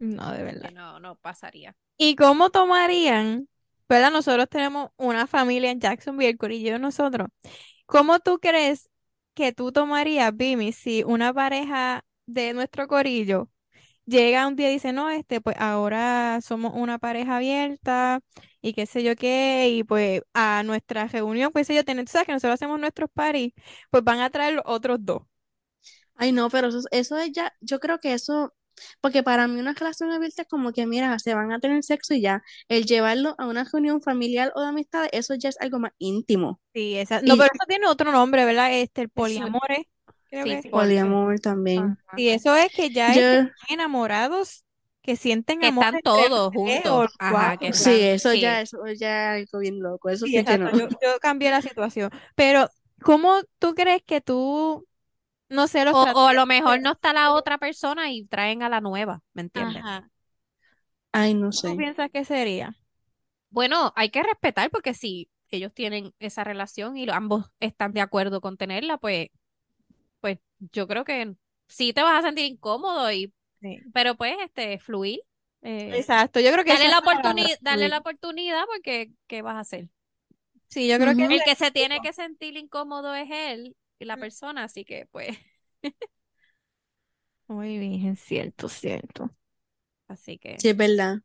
[0.00, 0.70] No, de verdad.
[0.72, 1.76] no, no pasaría.
[1.96, 3.48] ¿Y cómo tomarían?
[3.88, 4.10] ¿Verdad?
[4.12, 7.28] Nosotros tenemos una familia en Jacksonville, el corillo de nosotros.
[7.86, 8.90] ¿Cómo tú crees
[9.34, 13.50] que tú tomarías, Bimi, si una pareja de nuestro corillo
[14.06, 18.20] llega un día y dice, no, este, pues ahora somos una pareja abierta
[18.62, 22.12] y qué sé yo qué, y pues a nuestra reunión, pues sé yo, tienen- tú
[22.12, 23.52] sabes que nosotros hacemos nuestros parties,
[23.90, 25.22] pues van a traer los otros dos.
[26.14, 28.54] Ay, no, pero eso, eso es ya, yo creo que eso,
[29.00, 32.14] porque para mí una relación abierta es como que, mira, se van a tener sexo
[32.14, 35.78] y ya, el llevarlo a una reunión familiar o de amistad, eso ya es algo
[35.78, 36.60] más íntimo.
[36.74, 38.72] Sí, esa, no, Y- pero eso tiene otro nombre, ¿verdad?
[38.72, 39.88] Este, el poliamore,
[40.28, 40.66] creo Sí, que es.
[40.66, 41.98] Poliamor también.
[42.06, 42.16] Ajá.
[42.16, 44.64] Sí, eso es que ya Yo, están enamorados
[45.02, 47.10] que sienten Que amor están todos juntos.
[47.18, 47.72] Ajá, que cuatro.
[47.72, 48.40] Sí, están, eso sí.
[48.40, 50.70] ya, eso ya es algo bien loco, eso Sí, sí que no.
[50.78, 52.10] Yo, yo cambié la situación.
[52.36, 52.68] Pero,
[53.02, 54.86] ¿cómo tú crees que tú,
[55.50, 58.62] no sé, los O, o a lo mejor no está la otra persona y traen
[58.62, 59.86] a la nueva, ¿me entiendes?
[59.86, 60.10] Ajá.
[61.12, 61.76] Ay, no ¿Cómo sé.
[61.76, 62.76] piensas que sería?
[63.50, 68.00] Bueno, hay que respetar porque si ellos tienen esa relación y lo- ambos están de
[68.00, 69.28] acuerdo con tenerla, pues,
[70.20, 70.38] pues
[70.72, 71.36] yo creo que
[71.68, 73.86] sí te vas a sentir incómodo y, Sí.
[73.92, 75.20] pero pues, este, fluir.
[75.62, 79.60] eh, Exacto, yo creo que Dale la oportunidad, dale la oportunidad porque ¿qué vas a
[79.60, 79.88] hacer?
[80.68, 81.28] Sí, yo creo que.
[81.28, 85.36] El que se tiene que sentir incómodo es él la persona, así que pues,
[87.48, 89.30] Muy bien, cierto, cierto.
[90.08, 91.22] así que Sí, es verdad.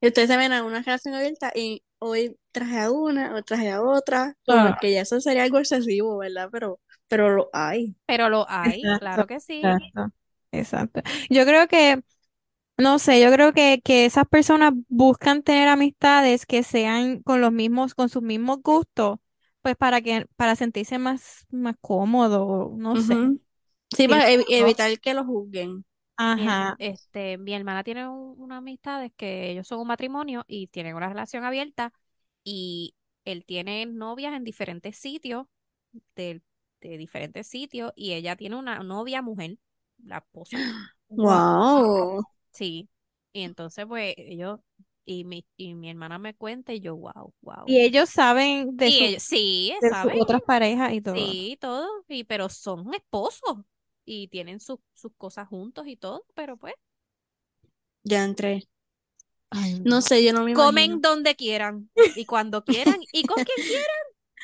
[0.00, 3.70] Y ustedes se ven a una relación abierta y hoy traje a una, o traje
[3.70, 4.78] a otra, como Ah.
[4.78, 6.48] que ya eso sería algo excesivo, ¿verdad?
[6.52, 7.96] Pero, pero lo hay.
[8.06, 9.94] pero lo hay, Exacto, claro que sí.
[9.94, 10.12] exacto,
[10.52, 11.02] exacto.
[11.30, 12.02] Yo creo que,
[12.78, 17.52] no sé, yo creo que, que esas personas buscan tener amistades que sean con los
[17.52, 19.18] mismos, con sus mismos gustos,
[19.62, 23.32] pues para que, para sentirse más, más cómodo, no sé.
[23.90, 24.72] Sí, para yo.
[24.72, 25.84] evitar que lo juzguen.
[26.32, 26.78] Mi, Ajá.
[26.78, 30.94] este, mi hermana tiene un- una amistad es que ellos son un matrimonio y tienen
[30.94, 31.92] una relación abierta
[32.44, 32.94] y
[33.24, 35.46] él tiene novias en diferentes sitios,
[36.16, 36.42] de,
[36.80, 39.58] de diferentes sitios y ella tiene una novia mujer,
[40.04, 40.64] la esposa.
[41.10, 42.24] Wow.
[42.50, 42.88] Sí.
[43.32, 44.60] Y entonces pues ellos
[45.08, 47.64] y mi, y mi hermana me cuenta y yo, wow, wow.
[47.64, 50.18] Y ellos saben de Y su- ellos, sí, de sus ¿saben?
[50.18, 51.38] otras parejas y todo.
[51.38, 53.58] Sí, todo, y pero son esposos
[54.04, 56.74] y tienen sus sus cosas juntos y todo, pero pues
[58.04, 58.62] Ya entré.
[59.50, 61.00] Ay, No sé, yo no me comen imagino.
[61.00, 63.86] donde quieran y cuando quieran y con quien quieran.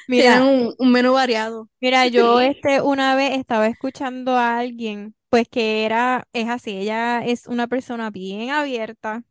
[0.07, 1.71] Mira, Tienen un, un menú variado.
[1.81, 7.25] Mira, yo este una vez estaba escuchando a alguien, pues que era, es así, ella
[7.25, 9.23] es una persona bien abierta,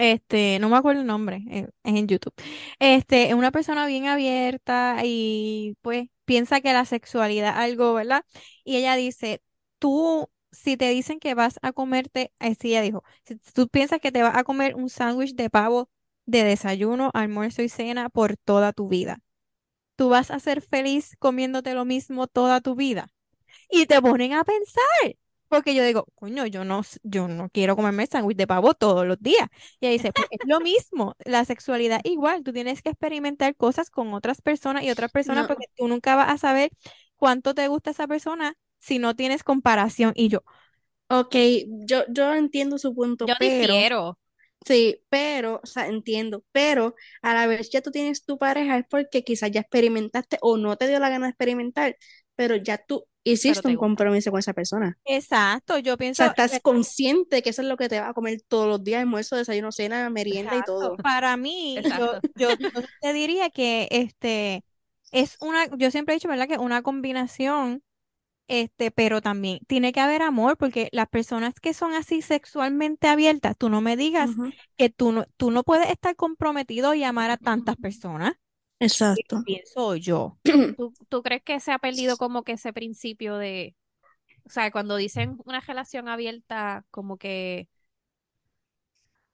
[0.00, 2.34] este, no me acuerdo el nombre, eh, es en YouTube,
[2.78, 8.24] este, es una persona bien abierta y pues piensa que la sexualidad algo, ¿verdad?
[8.64, 9.42] Y ella dice,
[9.78, 14.12] tú, si te dicen que vas a comerte, así ella dijo, si tú piensas que
[14.12, 15.90] te vas a comer un sándwich de pavo
[16.26, 19.18] de desayuno, almuerzo y cena por toda tu vida
[19.96, 23.08] tú vas a ser feliz comiéndote lo mismo toda tu vida.
[23.70, 25.16] Y te ponen a pensar,
[25.50, 29.20] porque yo digo, coño, yo no, yo no quiero comerme sándwich de pavo todos los
[29.20, 29.48] días.
[29.80, 33.90] Y ella dice, pues es lo mismo, la sexualidad igual, tú tienes que experimentar cosas
[33.90, 35.46] con otras personas y otras personas No.
[35.46, 36.70] porque tú nunca vas a saber
[37.16, 40.12] cuánto te gusta esa persona si no tienes comparación.
[40.16, 40.40] Y yo,
[41.08, 41.34] Ok,
[41.86, 44.18] yo, yo entiendo su punto, Yo pero, difiero,
[44.66, 48.86] sí, pero, o sea, entiendo, pero a la vez ya tú tienes tu pareja es
[48.90, 51.96] porque quizás ya experimentaste o no te dio la gana de experimentar,
[52.36, 53.78] pero ya tú hiciste te un gusta.
[53.78, 54.98] compromiso con esa persona.
[55.04, 58.14] exacto, yo O pienso, sea, estás consciente que eso es lo que te va a
[58.14, 60.96] comer todos los días, almuerzo, desayuno, cena, merienda y todo.
[61.00, 62.20] Para mí, yo, Exacto.
[62.34, 64.64] yo, yo te diría que este
[65.12, 66.48] es una, yo siempre he dicho, ¿verdad?
[66.48, 67.82] Que una combinación,
[68.48, 73.56] este, pero también tiene que haber amor, porque las personas que son así sexualmente abiertas,
[73.58, 74.38] tú no me digas
[74.78, 78.34] que tú no, tú no puedes estar comprometido y amar a tantas personas,
[78.80, 79.42] Exacto.
[79.44, 80.38] pienso yo.
[80.76, 83.76] ¿Tú, tú crees que se ha perdido como que ese principio de,
[84.44, 87.68] o sea, cuando dicen una relación abierta, como que,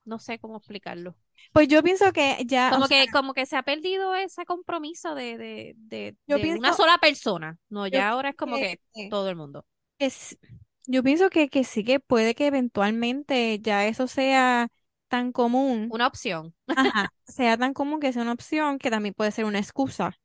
[0.04, 1.16] no sé cómo explicarlo.
[1.52, 4.44] Pues yo pienso que ya, o Como sea, que, como que se ha perdido ese
[4.46, 7.59] compromiso de, de, de, Yo de una pienso- sola persona.
[7.68, 9.66] No, yo ya ahora es como que- que todo el mundo.
[9.98, 10.38] es-
[10.87, 14.68] yo pienso que, que sí que puede que eventualmente ya eso sea
[15.09, 15.95] tan común.
[15.95, 16.55] Una opción.
[16.75, 20.19] Ajá, sea tan común que sea una opción, que también puede ser una excusa.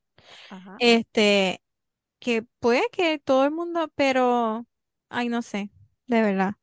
[0.50, 0.80] Ajá.
[0.80, 1.62] Este,
[2.20, 4.68] que puede que todo el mundo, pero,
[5.10, 5.72] ay, no sé,
[6.08, 6.56] de verdad.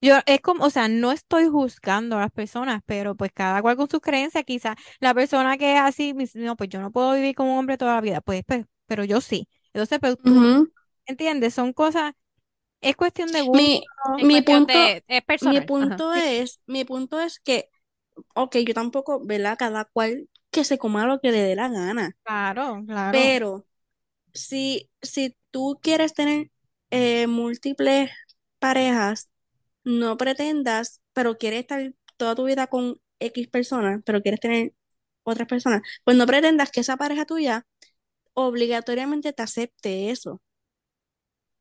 [0.00, 3.76] Yo, es como, o sea, no estoy juzgando a las personas, pero pues cada cual
[3.76, 6.92] con sus creencias, quizás la persona que es así, me dice, no, pues yo no
[6.92, 9.48] puedo vivir como un hombre toda la vida, pues, pues, pero yo sí.
[9.72, 10.70] Entonces, pero tú, Ujú.
[11.06, 11.54] ¿entiendes?
[11.54, 12.12] Son cosas,
[12.80, 13.82] es cuestión de Mi, gusto.
[14.16, 15.72] Es mi cuestión punto, de- es mi personal.
[15.78, 15.96] Ajá.
[15.96, 17.70] punto es, mi punto es que,
[18.34, 19.56] ok, yo tampoco, ¿verdad?
[19.58, 22.16] Cada cual que se coma lo que le dé la gana.
[22.22, 23.34] Claro, claro.
[23.34, 23.66] Pero
[24.34, 26.50] si, si tú quieres tener
[26.90, 28.10] eh, múltiples
[28.58, 29.30] parejas,
[29.84, 34.74] no pretendas, pero quieres estar toda tu vida con X personas, pero quieres tener
[35.24, 37.66] otras personas, pues no pretendas que esa pareja tuya
[38.34, 40.40] obligatoriamente te acepte eso.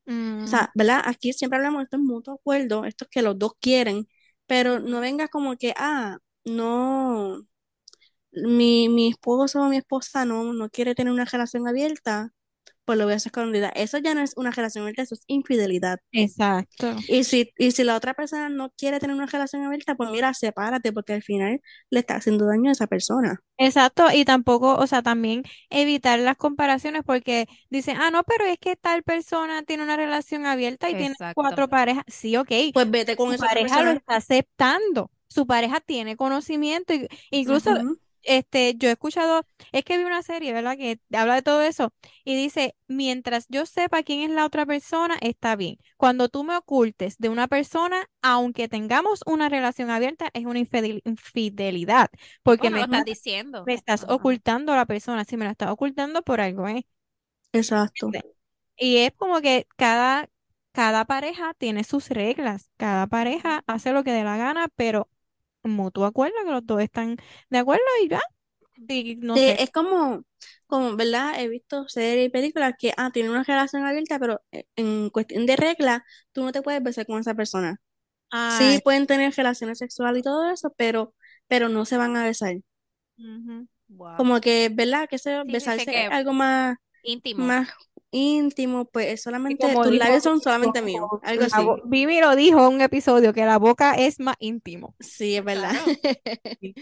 [0.07, 1.01] Mm, O sea, ¿verdad?
[1.05, 4.07] Aquí siempre hablamos de esto en mutuo acuerdo, esto es que los dos quieren,
[4.45, 7.45] pero no vengas como que, ah, no,
[8.31, 12.33] mi, mi esposo o mi esposa no, no quiere tener una relación abierta,
[12.87, 13.69] pues lo voy a hacer escondida.
[13.75, 15.99] Eso ya no es una relación abierta, eso es infidelidad.
[16.13, 16.95] Exacto.
[17.07, 20.33] Y si, y si la otra persona no quiere tener una relación abierta, pues mira,
[20.33, 23.41] sepárate, porque al final le está haciendo daño a esa persona.
[23.57, 28.57] Exacto, y tampoco, o sea, también evitar las comparaciones porque dicen, ah, no, pero es
[28.59, 32.03] que tal persona tiene una relación abierta y tiene cuatro parejas.
[32.07, 36.93] Sí, ok, Pues vete con su esa pareja lo está aceptando, su pareja tiene conocimiento,
[36.93, 37.71] y- incluso.
[38.27, 40.77] Este, yo he escuchado, es que vi una serie, ¿verdad?
[40.77, 45.17] Que habla de todo eso y dice, mientras yo sepa quién es la otra persona,
[45.21, 45.77] está bien.
[45.97, 51.01] Cuando tú me ocultes de una persona, aunque tengamos una relación abierta, es una infidel-
[51.05, 52.09] infidelidad,
[52.43, 53.65] porque Bueno, me lo estás estás, diciendo.
[53.65, 54.09] me estás Ajá.
[54.09, 56.85] ocultando a la persona, si me la estás ocultando por algo, ¿eh?
[57.51, 58.15] Exacto.
[58.77, 60.29] Y es como que cada,
[60.71, 65.09] cada pareja tiene sus reglas, cada pareja hace lo que dé la gana, pero
[65.67, 67.17] mutuo acuerdo que los dos están
[67.49, 68.21] de acuerdo y ya.
[68.87, 69.59] Y no Sí, sé.
[69.59, 70.23] es como,
[70.65, 71.39] como, ¿verdad?
[71.39, 75.45] He visto series y películas que, ah, tienen una relación abierta, pero eh, en cuestión
[75.45, 77.77] de regla, tú no te puedes besar con esa persona.
[78.47, 81.15] Sí, Ay, pueden tener relaciones sexuales y todo eso, pero,
[81.47, 82.57] pero no se van a besar.
[83.89, 84.15] Wow.
[84.15, 85.07] Como que, ¿verdad?
[85.09, 87.47] Que se, Sí, sí, besarse es que algo más, íntimo.
[87.47, 87.69] más
[88.11, 91.67] íntimo, pues solamente, tus dijo, labios son solamente míos, algo así.
[91.85, 94.95] Vivi lo dijo en un episodio, que la boca es más íntimo.
[94.99, 95.71] Sí, es verdad.
[95.71, 95.85] Claro.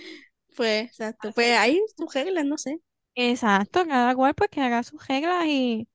[0.55, 1.31] Pues, exacto.
[1.35, 2.79] Pues hay sus reglas, no sé.
[3.15, 5.88] Exacto, cada cual pues que haga sus reglas y,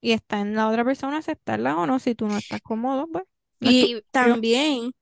[0.00, 3.24] y está en la otra persona aceptarla o no, si tú no estás cómodo, pues.
[3.60, 4.92] no Y- también,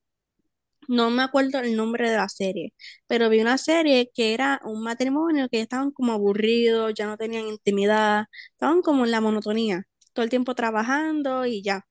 [0.88, 2.72] no me acuerdo el nombre de la serie,
[3.06, 7.46] pero vi una serie que era un matrimonio que estaban como aburridos, ya no tenían
[7.48, 11.86] intimidad, estaban como en la monotonía, todo el tiempo trabajando y ya.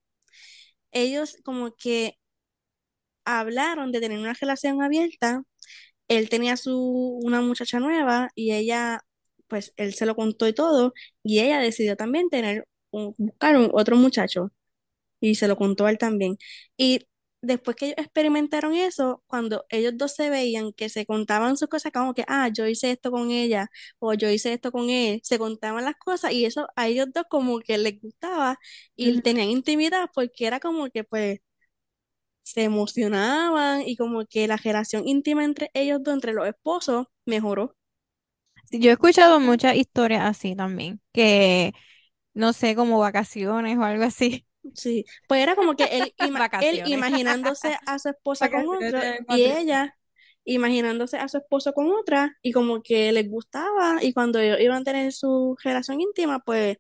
[0.92, 2.18] Ellos como que
[3.26, 5.44] hablaron de tener una relación abierta,
[6.08, 9.02] él tenía su, una muchacha nueva y ella,
[9.48, 13.70] pues él se lo contó y todo, y ella decidió también tener, un- buscar un,
[13.74, 14.52] otro muchacho
[15.22, 16.38] y se lo contó a él también.
[16.78, 17.08] Y
[17.44, 21.92] después que ellos experimentaron eso, cuando ellos dos se veían, que se contaban sus cosas,
[21.94, 25.40] como que, ah, yo hice esto con ella, o yo hice esto con él, se
[25.40, 28.60] contaban las cosas y eso a ellos dos como que les gustaba
[28.96, 31.40] y tenían intimidad porque era como que pues
[32.44, 37.76] se emocionaban y como que la relación íntima entre ellos dos, entre los esposos, mejoró.
[38.72, 41.74] Yo he escuchado muchas historias así también, que
[42.34, 44.48] no sé, como vacaciones o algo así.
[44.74, 49.26] Sí, pues era como que él, ima- él imaginándose a su esposa con Vacaciones de
[49.28, 49.96] y ella
[50.46, 54.82] imaginándose a su esposo con otra y como que les gustaba y cuando ellos iban
[54.82, 56.78] a tener su relación íntima, pues,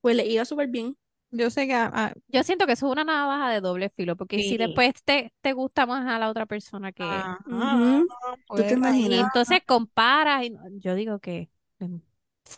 [0.00, 0.96] pues les iba súper bien.
[1.30, 4.16] Yo sé que ah, ah, Yo siento que eso es una navaja de doble filo,
[4.16, 7.04] porque si después te, te gusta más a la otra persona que...
[7.50, 8.08] ajá, Ujú.
[8.54, 9.10] ¿Tú te pues, imaginas?
[9.10, 12.00] Y entonces comparas, y yo digo que em,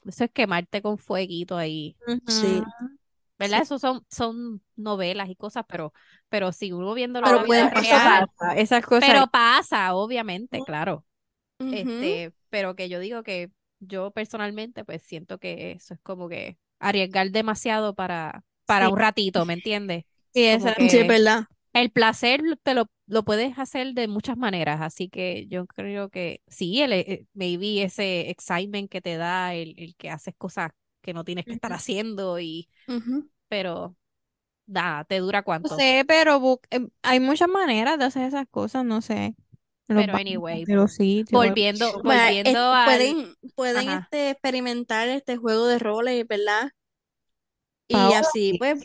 [0.07, 2.63] eso es quemarte con fueguito ahí, Sí.
[3.39, 3.61] ¿Verdad?
[3.61, 3.63] Sí.
[3.63, 5.93] Eso son, son novelas y cosas, pero,
[6.29, 9.09] pero si uno viéndolo Pero la vida real, Pasa, esas cosas.
[9.09, 10.65] pero pasa, obviamente, Ujú.
[10.65, 11.05] claro.
[11.61, 11.75] Ujú.
[11.77, 16.59] Este, pero que yo digo que yo personalmente pues siento que eso es como que
[16.81, 18.93] arriesgar demasiado para, para Sí.
[18.93, 20.05] un ratito, ¿me entiendes?
[20.33, 20.85] Sí, exacto.
[20.89, 21.45] Sí, verdad.
[21.73, 26.43] el placer te lo, lo puedes hacer de muchas maneras, así que yo creo que
[26.49, 30.71] sí, el, eh, maybe ese excitement que te da, el, el que haces cosas
[31.01, 32.69] que no tienes que estar haciendo, y,
[33.49, 33.97] pero
[34.67, 35.77] da, ¿te dura No cuánto?
[35.77, 39.35] sé, pero em, hay muchas maneras de hacer esas cosas, no sé.
[39.89, 41.31] Los Pero anyway, sitios.
[41.31, 46.71] volviendo, Bueno, volviendo al, pueden, pueden ajá, este, experimentar este juego de roles, ¿verdad?
[47.89, 48.59] Y Paola así, tips.
[48.59, 48.85] pues,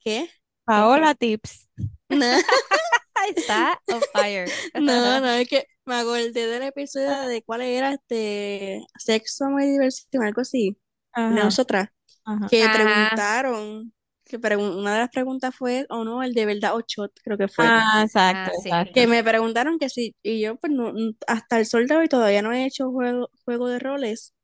[0.00, 0.28] ¿qué?
[0.64, 1.68] Paola tips.
[2.10, 2.26] No.
[3.36, 4.46] está on fire.
[4.74, 9.66] No, no, es que me acordé del episodio de cuál era este sexo, amor y
[9.72, 10.76] diversión, algo así,
[11.14, 11.88] Ajá, nosotras,
[12.24, 12.46] ajá.
[12.46, 12.70] que Ajá.
[12.70, 13.92] preguntaron,
[14.24, 17.38] que pregun- una de las preguntas fue, o no, el de verdad o shot, creo
[17.38, 18.78] que fue, Ah, exacto, Ah, sí.
[18.78, 18.92] exacto.
[18.92, 22.08] que me preguntaron que sí, y yo pues no, n- hasta el sol de hoy
[22.08, 24.34] todavía no he hecho juego, juego de roles,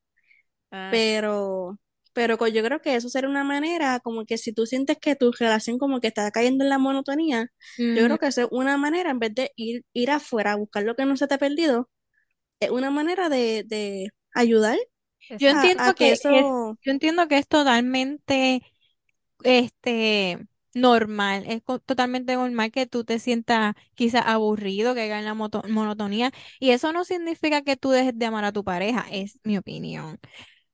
[0.71, 1.79] Ah, pero,
[2.13, 5.15] pero co- yo creo que eso sería una manera, como que si tú sientes que
[5.15, 7.47] tu relación como que está cayendo en la monotonía,
[7.93, 8.05] yo Ujú.
[8.05, 10.95] creo que eso es una manera, en vez de ir, ir afuera a buscar lo
[10.95, 11.89] que no se te ha perdido,
[12.59, 14.77] es una manera de, de ayudar
[15.29, 15.59] Yo exacto.
[15.59, 18.61] a, entiendo a que que es, eso, yo entiendo que es totalmente
[19.43, 20.39] este
[20.73, 26.31] normal, es totalmente normal que tú te sientas quizás aburrido, que caiga en la monotonía,
[26.59, 30.19] y eso no significa que tú dejes de amar a tu pareja, es mi opinión.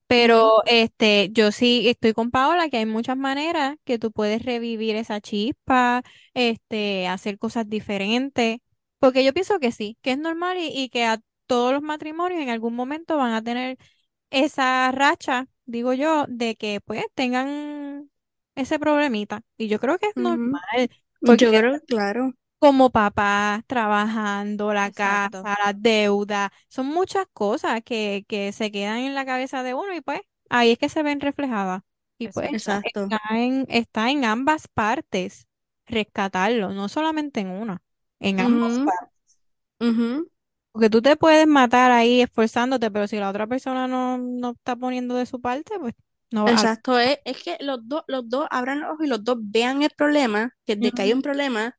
[0.07, 4.95] Pero este, yo sí estoy con Paola, que hay muchas maneras que tú puedes revivir
[4.95, 8.59] esa chispa, este, hacer cosas diferentes,
[8.99, 12.41] porque yo pienso que sí, que es normal y, y que a todos los matrimonios
[12.41, 13.77] en algún momento van a tener
[14.29, 18.09] esa racha digo yo, de que pues tengan
[18.55, 19.43] ese problemita.
[19.57, 20.61] Y yo creo que es normal,
[21.21, 22.33] Yo porque creo, claro.
[22.59, 24.91] como papás trabajando, la Exacto.
[24.91, 29.93] casa, las deudas, son muchas cosas que, que se quedan en la cabeza de uno
[29.95, 31.81] y pues ahí es que se ven reflejadas.
[32.17, 33.01] Y pues Exacto.
[33.03, 35.47] está en, está en ambas partes
[35.85, 37.83] rescatarlo, no solamente en una,
[38.19, 39.13] en ambas partes.
[40.77, 44.75] Porque tú te puedes matar ahí esforzándote, pero si la otra persona no, no está
[44.75, 45.95] poniendo de su parte, pues
[46.31, 46.65] no va a...
[46.65, 49.83] Exacto, es, es que los dos, los dos abran los ojos y los dos vean
[49.83, 51.77] el problema, que de que hay un problema,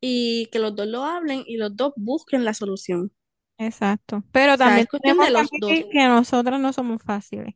[0.00, 3.12] y que los dos lo hablen y los dos busquen la solución.
[3.58, 4.24] Exacto.
[4.32, 5.80] Pero O sea, también es cuestión tenemos de que los dos.
[5.90, 7.54] que nosotras no somos fáciles.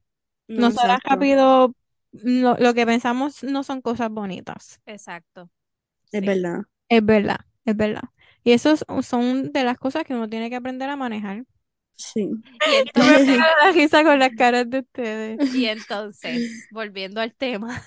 [0.48, 1.02] No, Nosotras exacto.
[1.04, 1.74] rápido,
[2.12, 4.80] lo, lo que pensamos no son cosas bonitas.
[4.86, 5.50] Exacto.
[6.12, 6.24] Es Sí.
[6.24, 6.62] verdad.
[6.88, 8.02] Es verdad, es verdad.
[8.44, 11.44] Y esos son de las cosas que uno tiene que aprender a manejar.
[11.96, 12.22] Sí.
[12.22, 15.54] Y entonces, la risa con las caras de ustedes.
[15.54, 17.82] y entonces, volviendo al tema.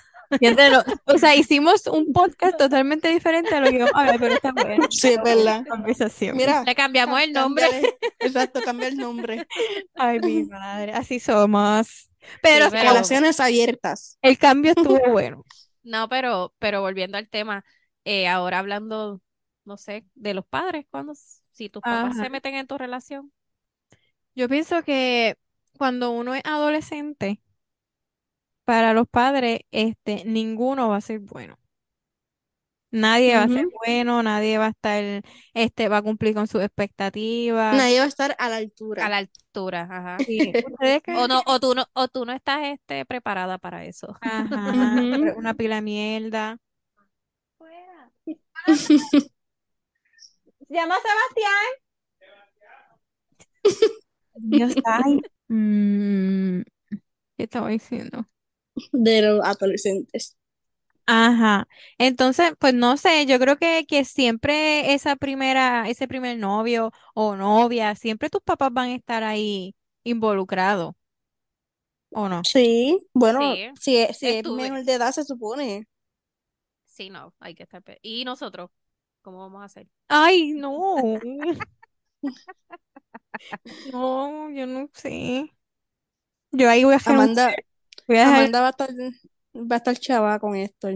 [1.05, 4.51] O sea, hicimos un podcast totalmente diferente a lo que íbamos a hablar, pero está
[4.51, 4.85] bueno.
[4.89, 5.63] Sí, es verdad.
[5.69, 6.35] Conversación.
[6.35, 7.65] Mira, Le cambiamos el nombre.
[8.19, 9.47] Exacto, cambia el nombre.
[9.95, 12.09] Ay, mi madre, así somos.
[12.41, 14.17] Pero Sí, pero- Relaciones abiertas.
[14.21, 15.45] el cambio estuvo bueno.
[15.83, 17.63] No, pero, pero volviendo al tema,
[18.03, 19.21] eh, ahora hablando,
[19.67, 22.23] no sé, de los padres, cuando, si tus papás Ajá.
[22.23, 23.31] se meten en tu relación.
[24.35, 25.37] Yo pienso que
[25.77, 27.41] cuando uno es adolescente,
[28.65, 31.57] para los padres, este, ninguno va a ser bueno.
[32.91, 33.71] Nadie va a ser Ujú.
[33.85, 37.75] bueno, nadie va a estar, este, va a cumplir con sus expectativas.
[37.77, 39.05] Nadie va a estar a la altura.
[39.05, 40.17] A la altura, ajá.
[40.25, 43.85] Sí, ¿ustedes creen O no, o tú no, o tú no estás este, preparada para
[43.85, 44.07] eso.
[44.21, 45.35] Ajá, Ujú.
[45.37, 46.57] una pila de mierda.
[50.69, 51.67] Llama a Sebastián.
[54.35, 55.21] Dios, ay.
[55.49, 56.61] Mm,
[57.37, 58.27] ¿qué estaba diciendo?
[58.91, 60.35] De los adolescentes.
[61.05, 61.67] Ajá.
[61.97, 67.35] Entonces, pues no sé, yo creo que, que siempre esa primera, ese primer novio o
[67.37, 70.95] novia, siempre tus papás van a estar ahí involucrados,
[72.11, 72.49] ¿o no?
[72.51, 75.87] Sí, bueno, Sí, si es, si es menor de edad se supone.
[76.85, 77.83] Sí, no, hay que estar.
[77.83, 78.71] pe- ¿Y nosotros?
[79.27, 79.89] ¿Cómo vamos a hacer?
[80.07, 81.19] Ay, no.
[83.91, 85.51] No, yo no sé.
[86.51, 87.55] Yo ahí voy a Amanda.
[88.07, 88.89] Voy a dejar- Amanda va a estar,
[89.55, 90.87] va a estar chava con esto.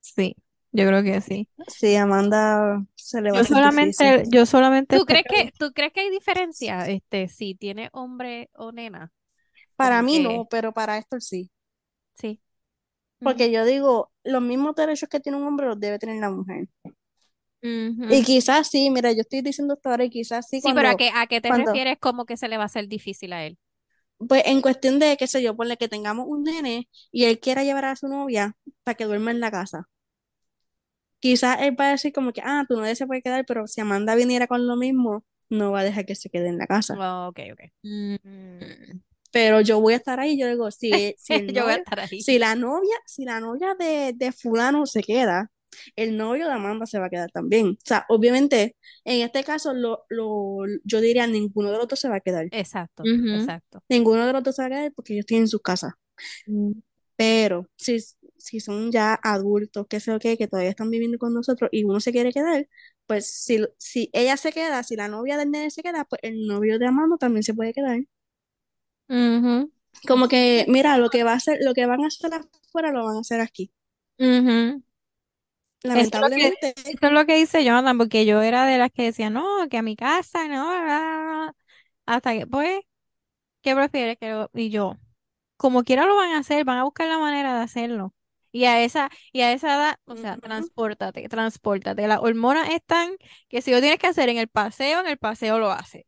[0.00, 0.36] Sí,
[0.72, 1.48] yo creo que sí.
[1.68, 4.30] Sí, Amanda se le va a Yo hacer solamente, difícil.
[4.30, 8.70] yo solamente ¿Tú crees que, tú crees que hay diferencia, este, si tiene hombre o
[8.72, 9.12] nena?
[9.76, 11.50] Para mí no, pero para Héctor sí.
[12.14, 12.40] Sí.
[13.20, 16.68] Porque yo digo, los mismos derechos que tiene un hombre los debe tener la mujer.
[17.62, 20.96] Y quizás sí, mira, yo estoy diciendo esto ahora y quizás sí Sí, pero ¿a
[20.96, 23.44] qué, a qué te cuando- refieres como que se le va a hacer difícil a
[23.46, 23.56] él?
[24.28, 27.64] pues en cuestión de, qué sé yo, ponle que tengamos un nene y él quiera
[27.64, 29.88] llevar a su novia para que duerma en la casa.
[31.20, 33.80] Quizás él va a decir como que, ah, tu novia se puede quedar, pero si
[33.80, 36.94] Amanda viniera con lo mismo, no va a dejar que se quede en la casa.
[36.98, 37.60] Oh, ok, ok.
[37.82, 39.00] Mm.
[39.34, 41.84] Pero yo voy a estar ahí, yo digo, si, si el Yo voy a novio-
[41.84, 42.20] estar ahí.
[42.22, 45.50] si la novia, si la novia de, de fulano se queda,
[45.96, 47.70] el novio de Amanda se va a quedar también.
[47.70, 52.08] O sea, obviamente, en este caso, lo, lo, yo diría ninguno de los dos se
[52.08, 52.46] va a quedar.
[52.52, 53.82] Exacto, exacto.
[53.88, 55.92] Ninguno de los dos se va a quedar porque ellos tienen sus casas.
[56.46, 56.70] Mm.
[57.16, 57.98] Pero si,
[58.38, 61.82] si son ya adultos, que sé yo qué, que todavía están viviendo con nosotros y
[61.84, 62.68] uno se quiere quedar,
[63.06, 66.46] pues si, si ella se queda, si la novia del nene se queda, pues el
[66.46, 68.00] novio de Amanda también se puede quedar.
[69.08, 69.70] Ujú.
[70.08, 73.04] Como que, mira, lo que va a hacer, lo que van a hacer afuera lo
[73.04, 73.70] van a hacer aquí.
[74.18, 74.82] Ujú.
[75.82, 79.68] Lamentablemente, Eso es lo que dice Jonathan, porque yo era de las que decía, no,
[79.70, 81.56] que a mi casa, no, bla, bla, bla".
[82.06, 82.80] hasta que, pues,
[83.62, 84.18] ¿qué prefieres?
[84.18, 84.96] Que lo- y yo,
[85.58, 88.14] como quiera lo van a hacer, van a buscar la manera de hacerlo.
[88.52, 90.42] Y a esa, y a esa edad, o sea, Ujú.
[90.42, 92.08] transpórtate, transpórtate.
[92.08, 93.16] Las hormonas están
[93.48, 96.06] que si lo tienes que hacer en el paseo, en el paseo lo hace.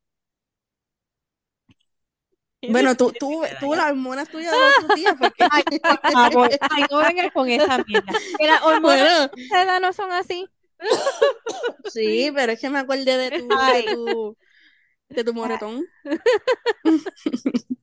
[2.68, 6.50] Bueno, tú, tú, tú las hormonas tuyas de los otros días, porque Ay, por favor,
[6.70, 8.12] ay, no vengas con esa mierda.
[8.38, 10.48] Que las hormonas bueno, de no son así.
[11.92, 14.36] sí, pero es que me acordé de tu, de tu,
[15.08, 15.86] de tu moretón.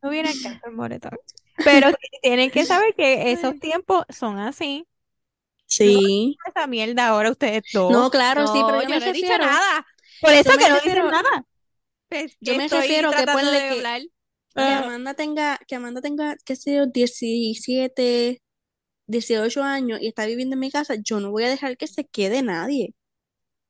[0.02, 1.18] No viene caso el moretón.
[1.64, 4.86] Pero tienen que saber que esos tiempos son así.
[5.66, 6.38] Sí.
[6.48, 7.92] Esa mierda ahora ustedes dos.
[7.92, 9.86] No, claro, sí, No, pero yo, no he dicho nada.
[10.22, 11.46] Por eso yo que no dicen nada.
[12.10, 14.02] Pues, yo me refiero que ponle que, hablar.
[14.56, 14.74] Que Ah.
[14.74, 18.42] Amanda tenga, que Amanda tenga, qué sé yo, 17,
[19.08, 22.06] 18 años y está viviendo en mi casa, yo no voy a dejar que se
[22.08, 22.96] quede nadie.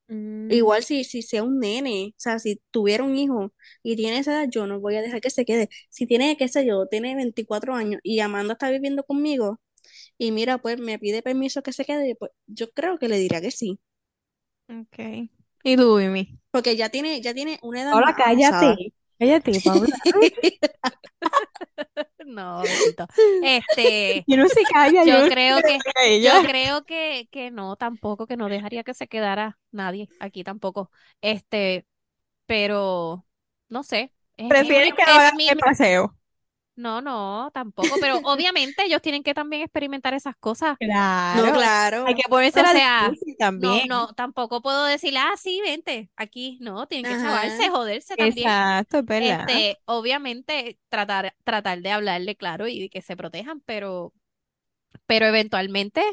[0.10, 4.20] Mm, Igual si, si sea un nene, o sea, si tuviera un hijo y tiene
[4.20, 5.70] esa edad, yo no voy a dejar que se quede.
[5.90, 9.60] Si tiene, qué sé yo, tiene 24 años y Amanda está viviendo conmigo
[10.18, 13.42] y mira, pues me pide permiso que se quede, pues yo creo que le diría
[13.42, 13.80] que sí.
[14.68, 15.30] ok.
[15.64, 16.40] ¿Y tú, Mimi?
[16.52, 18.14] Porque ya tiene, ya tiene una edad avanzada.
[18.16, 18.94] cállate.
[19.24, 19.88] Cállate, Paula.
[22.26, 23.06] No, bendito.
[23.44, 28.28] Este, Yo no se calla, yo yo creo que, yo creo que, que no, tampoco,
[28.28, 30.90] que no dejaría que se quedara nadie aquí tampoco.
[31.22, 31.86] Este,
[32.46, 33.26] pero
[33.70, 34.14] no sé.
[34.38, 34.48] Es
[34.88, 36.18] único- que es hagan mi- paseo.
[36.76, 38.00] No, no, tampoco.
[38.00, 40.78] Pero obviamente ellos tienen que también experimentar esas cosas.
[40.80, 41.42] Claro.
[41.46, 42.06] No, claro.
[42.06, 43.88] Hay que ponerse O la sea, difícil No, también.
[43.88, 46.58] no, tampoco puedo decirle, ah, sí, vente, aquí.
[46.62, 47.18] No, tienen que Ajá.
[47.18, 48.50] chavarse, joderse también.
[48.50, 49.48] Exacto, es verdad.
[49.48, 54.14] Este, obviamente, tratar, tratar de hablarle claro y que se protejan, pero,
[55.06, 56.04] pero eventualmente,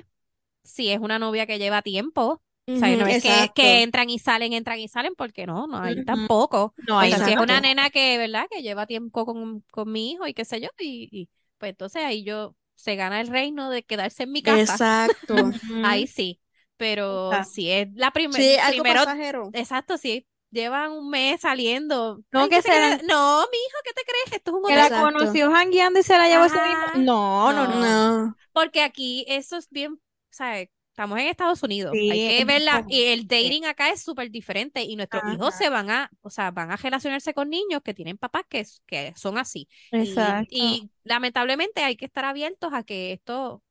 [0.64, 2.42] si es una novia que lleva tiempo,
[2.74, 3.52] o sea, no es que,
[3.82, 6.02] entran y salen, entran y salen, porque no, no, ahí Ujú.
[6.02, 6.74] tampoco.
[6.86, 8.46] No, O ahí sea, si es una nena que, ¿verdad?
[8.50, 12.02] Que lleva tiempo con, con mi hijo y qué sé yo, y, y pues entonces
[12.04, 15.34] ahí yo, se gana el reino de quedarse en mi casa, Exacto.
[15.82, 16.40] Ahí sí,
[16.76, 19.50] pero si es la primera, Sí, algo primero, pasajero.
[19.52, 22.60] exacto, si llevan un mes saliendo, No, ay, que
[23.04, 24.32] No, mi hijo, ¿qué te crees?
[24.38, 25.02] Esto es un Que la Exacto.
[25.02, 26.86] conoció jangueando y se la llevó ese mismo.
[26.94, 27.68] No, no.
[27.68, 28.34] No.
[28.52, 30.00] Porque aquí eso es bien,
[30.30, 30.68] ¿sabes?
[31.00, 31.92] Estamos en Estados Unidos.
[31.94, 32.94] Sí, Hay que es ver la, diferente.
[32.94, 36.50] y el dating acá es súper diferente y nuestros hijos se van a, o sea,
[36.50, 39.66] van a relacionarse con niños que tienen papás que, que son así.
[39.92, 40.50] Exacto.
[40.50, 43.62] y lamentablemente hay que estar abiertos a que esto,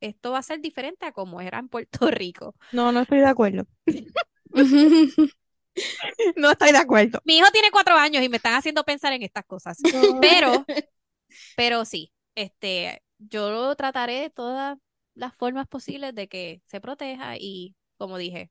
[0.00, 2.54] esto va a ser diferente a como era en Puerto Rico.
[2.72, 3.66] No, no estoy de acuerdo.
[6.36, 7.20] No estoy de acuerdo.
[7.24, 9.78] Mi hijo tiene cuatro años y me están haciendo pensar en estas cosas.
[10.20, 10.66] Pero,
[11.56, 14.78] pero sí, este, yo lo trataré de todas
[15.20, 18.50] las formas posibles de que se proteja y, como dije,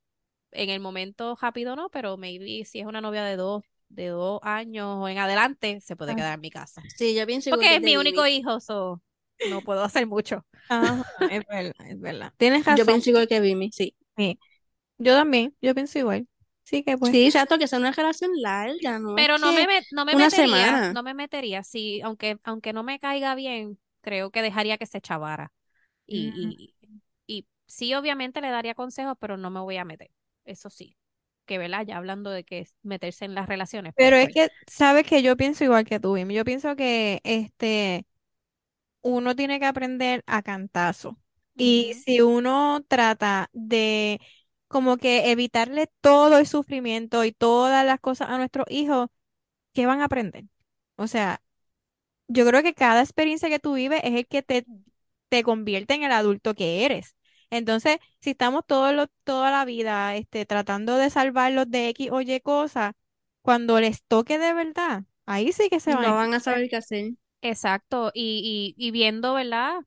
[0.51, 4.39] en el momento rápido no, pero maybe si es una novia de dos, de dos
[4.43, 6.15] años o en adelante, se puede Ah.
[6.15, 6.81] quedar en mi casa.
[6.97, 8.37] Sí, yo pienso igual Porque que es mi único Vivi.
[8.37, 9.01] hijo, so
[9.49, 10.45] no puedo hacer mucho.
[11.31, 12.33] Es verdad, es verdad.
[12.37, 13.95] Tienes Yo pienso igual que Vimi, sí.
[14.97, 16.27] Yo también, yo pienso igual.
[16.63, 17.11] Sí que pues.
[17.11, 19.15] Sí, exacto, que sea una relación larga, ¿no?
[19.15, 20.93] Pero no me, no me una metería, semana.
[20.93, 25.01] no me metería, sí, aunque, aunque no me caiga bien, creo que dejaría que se
[25.01, 25.51] chavara.
[26.09, 26.93] Y, y,
[27.27, 30.11] y sí, obviamente le daría consejos, pero no me voy a meter.
[30.45, 30.95] Eso sí.
[31.45, 31.85] Que, ¿verdad?
[31.85, 33.93] Ya hablando de que es meterse en las relaciones.
[33.95, 36.17] Pero pues, es que, sabes que yo pienso igual que tú.
[36.17, 38.05] Yo pienso que este
[39.01, 41.17] uno tiene que aprender a cantazo.
[41.55, 44.21] Y si uno trata de
[44.67, 49.09] como que evitarle todo el sufrimiento y todas las cosas a nuestros hijos,
[49.73, 50.45] ¿qué van a aprender?
[50.95, 51.41] O sea,
[52.27, 54.65] yo creo que cada experiencia que tú vives es el que te,
[55.29, 57.15] te convierte en el adulto que eres.
[57.51, 62.21] Entonces, si estamos todo lo- toda la vida este, tratando de salvarlos de X o
[62.21, 62.93] Y cosas,
[63.41, 66.77] cuando les toque de verdad, ahí sí que se van No van a saber qué
[66.77, 67.11] hacer.
[67.41, 68.11] Exacto.
[68.13, 69.81] Y, y, y viendo, ¿verdad?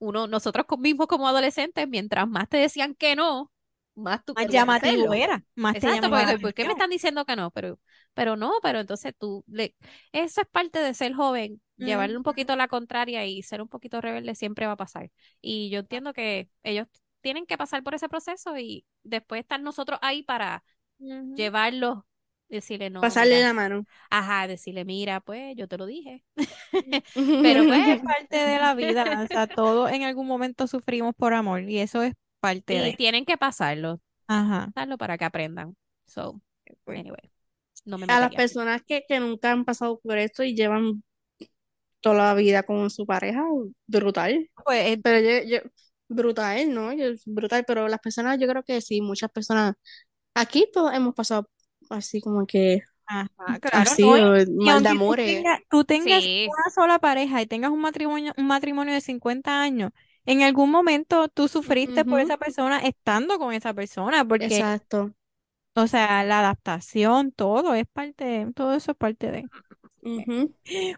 [0.00, 3.51] Uno, nosotros mismos como adolescentes, mientras más te decían que no,
[3.94, 7.50] más tú Más llamativo era, más Exacto, porque ¿por qué me están diciendo que no?
[7.50, 7.80] Pero,
[8.14, 9.74] pero no, pero entonces tú, le,
[10.12, 14.00] eso es parte de ser joven, llevarle un poquito la contraria y ser un poquito
[14.02, 15.10] rebelde siempre va a pasar.
[15.40, 16.86] Y yo entiendo que ellos
[17.22, 20.62] tienen que pasar por ese proceso y después estar nosotros ahí para
[21.00, 21.36] Ujú.
[21.36, 22.00] llevarlos,
[22.48, 23.86] decirle no, Pasarle mira, la mano.
[24.10, 26.24] ajá, decirle, mira, pues yo te lo dije.
[27.40, 31.34] Pero pues, es parte de la vida, o sea, todos en algún momento sufrimos por
[31.34, 32.96] amor y eso es parte y de.
[32.96, 34.72] tienen que pasarlo, Ajá.
[34.74, 35.76] pasarlo para que aprendan.
[36.06, 36.40] So,
[36.84, 37.32] Pues, anyway,
[37.86, 41.02] no me A las personas que, que nunca han pasado por esto y llevan
[42.00, 43.44] toda la vida con su pareja,
[43.86, 44.50] brutal.
[44.64, 45.58] pues, eh, Pero yo, yo,
[46.08, 46.92] brutal, ¿no?
[46.92, 49.74] Yo, brutal, pero las personas, yo creo que sí, muchas personas,
[50.34, 51.50] aquí todos hemos pasado
[51.90, 55.18] así como que, ajá, claro, así, no, y, mal de tú amores.
[55.24, 59.62] tengas, tú tengas Sí, una sola pareja y tengas un matrimonio, un matrimonio de 50
[59.62, 59.90] años,
[60.26, 65.12] en algún momento tú sufriste por esa persona estando con esa persona, porque, Exacto.
[65.74, 69.48] o sea, la adaptación, todo es parte, todo eso es parte de.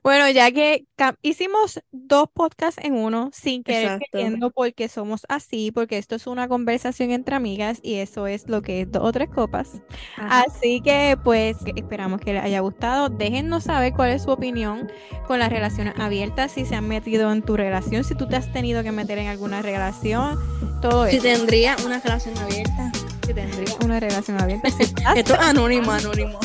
[0.03, 0.87] Bueno, ya que
[1.23, 6.49] hicimos dos podcasts en uno, sin querer queriendo, porque somos así, porque esto es una
[6.49, 9.83] conversación entre amigas y eso es lo que es dos o tres copas.
[10.17, 10.45] ajá.
[10.47, 13.09] Así que, pues, esperamos que les haya gustado.
[13.09, 14.91] Déjennos saber cuál es su opinión
[15.27, 18.53] con las relaciones abiertas, si se han metido en tu relación, si tú te has
[18.53, 20.39] tenido que meter en alguna relación,
[20.81, 21.23] todo Si eso.
[21.23, 22.91] tendría una relación abierta
[23.25, 24.69] si tendría una relación abierta.
[25.17, 26.39] Esto es anónimo, anónimo.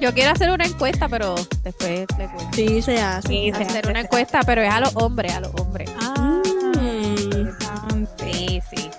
[0.00, 2.28] Yo quiero hacer una encuesta, pero después le.
[2.52, 3.28] Sí, se hace.
[3.28, 5.90] Sí, hacer una encuesta, pero es a los hombres, a los hombres.
[6.00, 6.42] Ah.
[6.78, 8.06] Mm.
[8.18, 8.90] Sí, sí.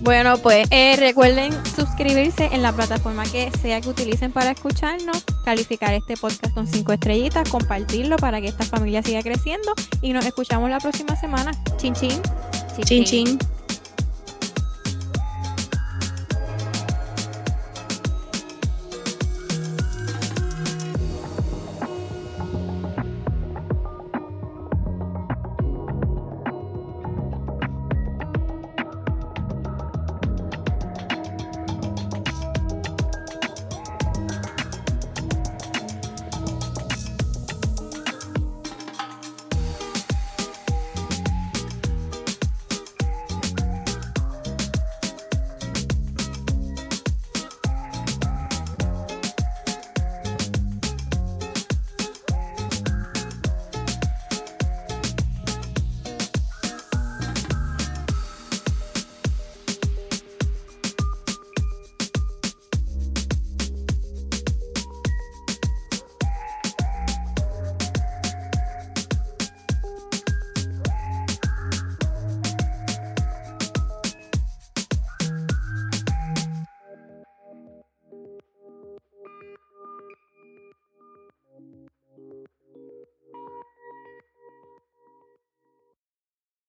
[0.00, 5.94] Bueno, pues eh, recuerden suscribirse en la plataforma que sea que utilicen para escucharnos, calificar
[5.94, 10.68] este podcast con cinco estrellitas, compartirlo para que esta familia siga creciendo y nos escuchamos
[10.68, 11.52] la próxima semana.
[11.78, 12.20] Chin chin.
[12.76, 13.04] Chin chin.
[13.04, 13.38] chin.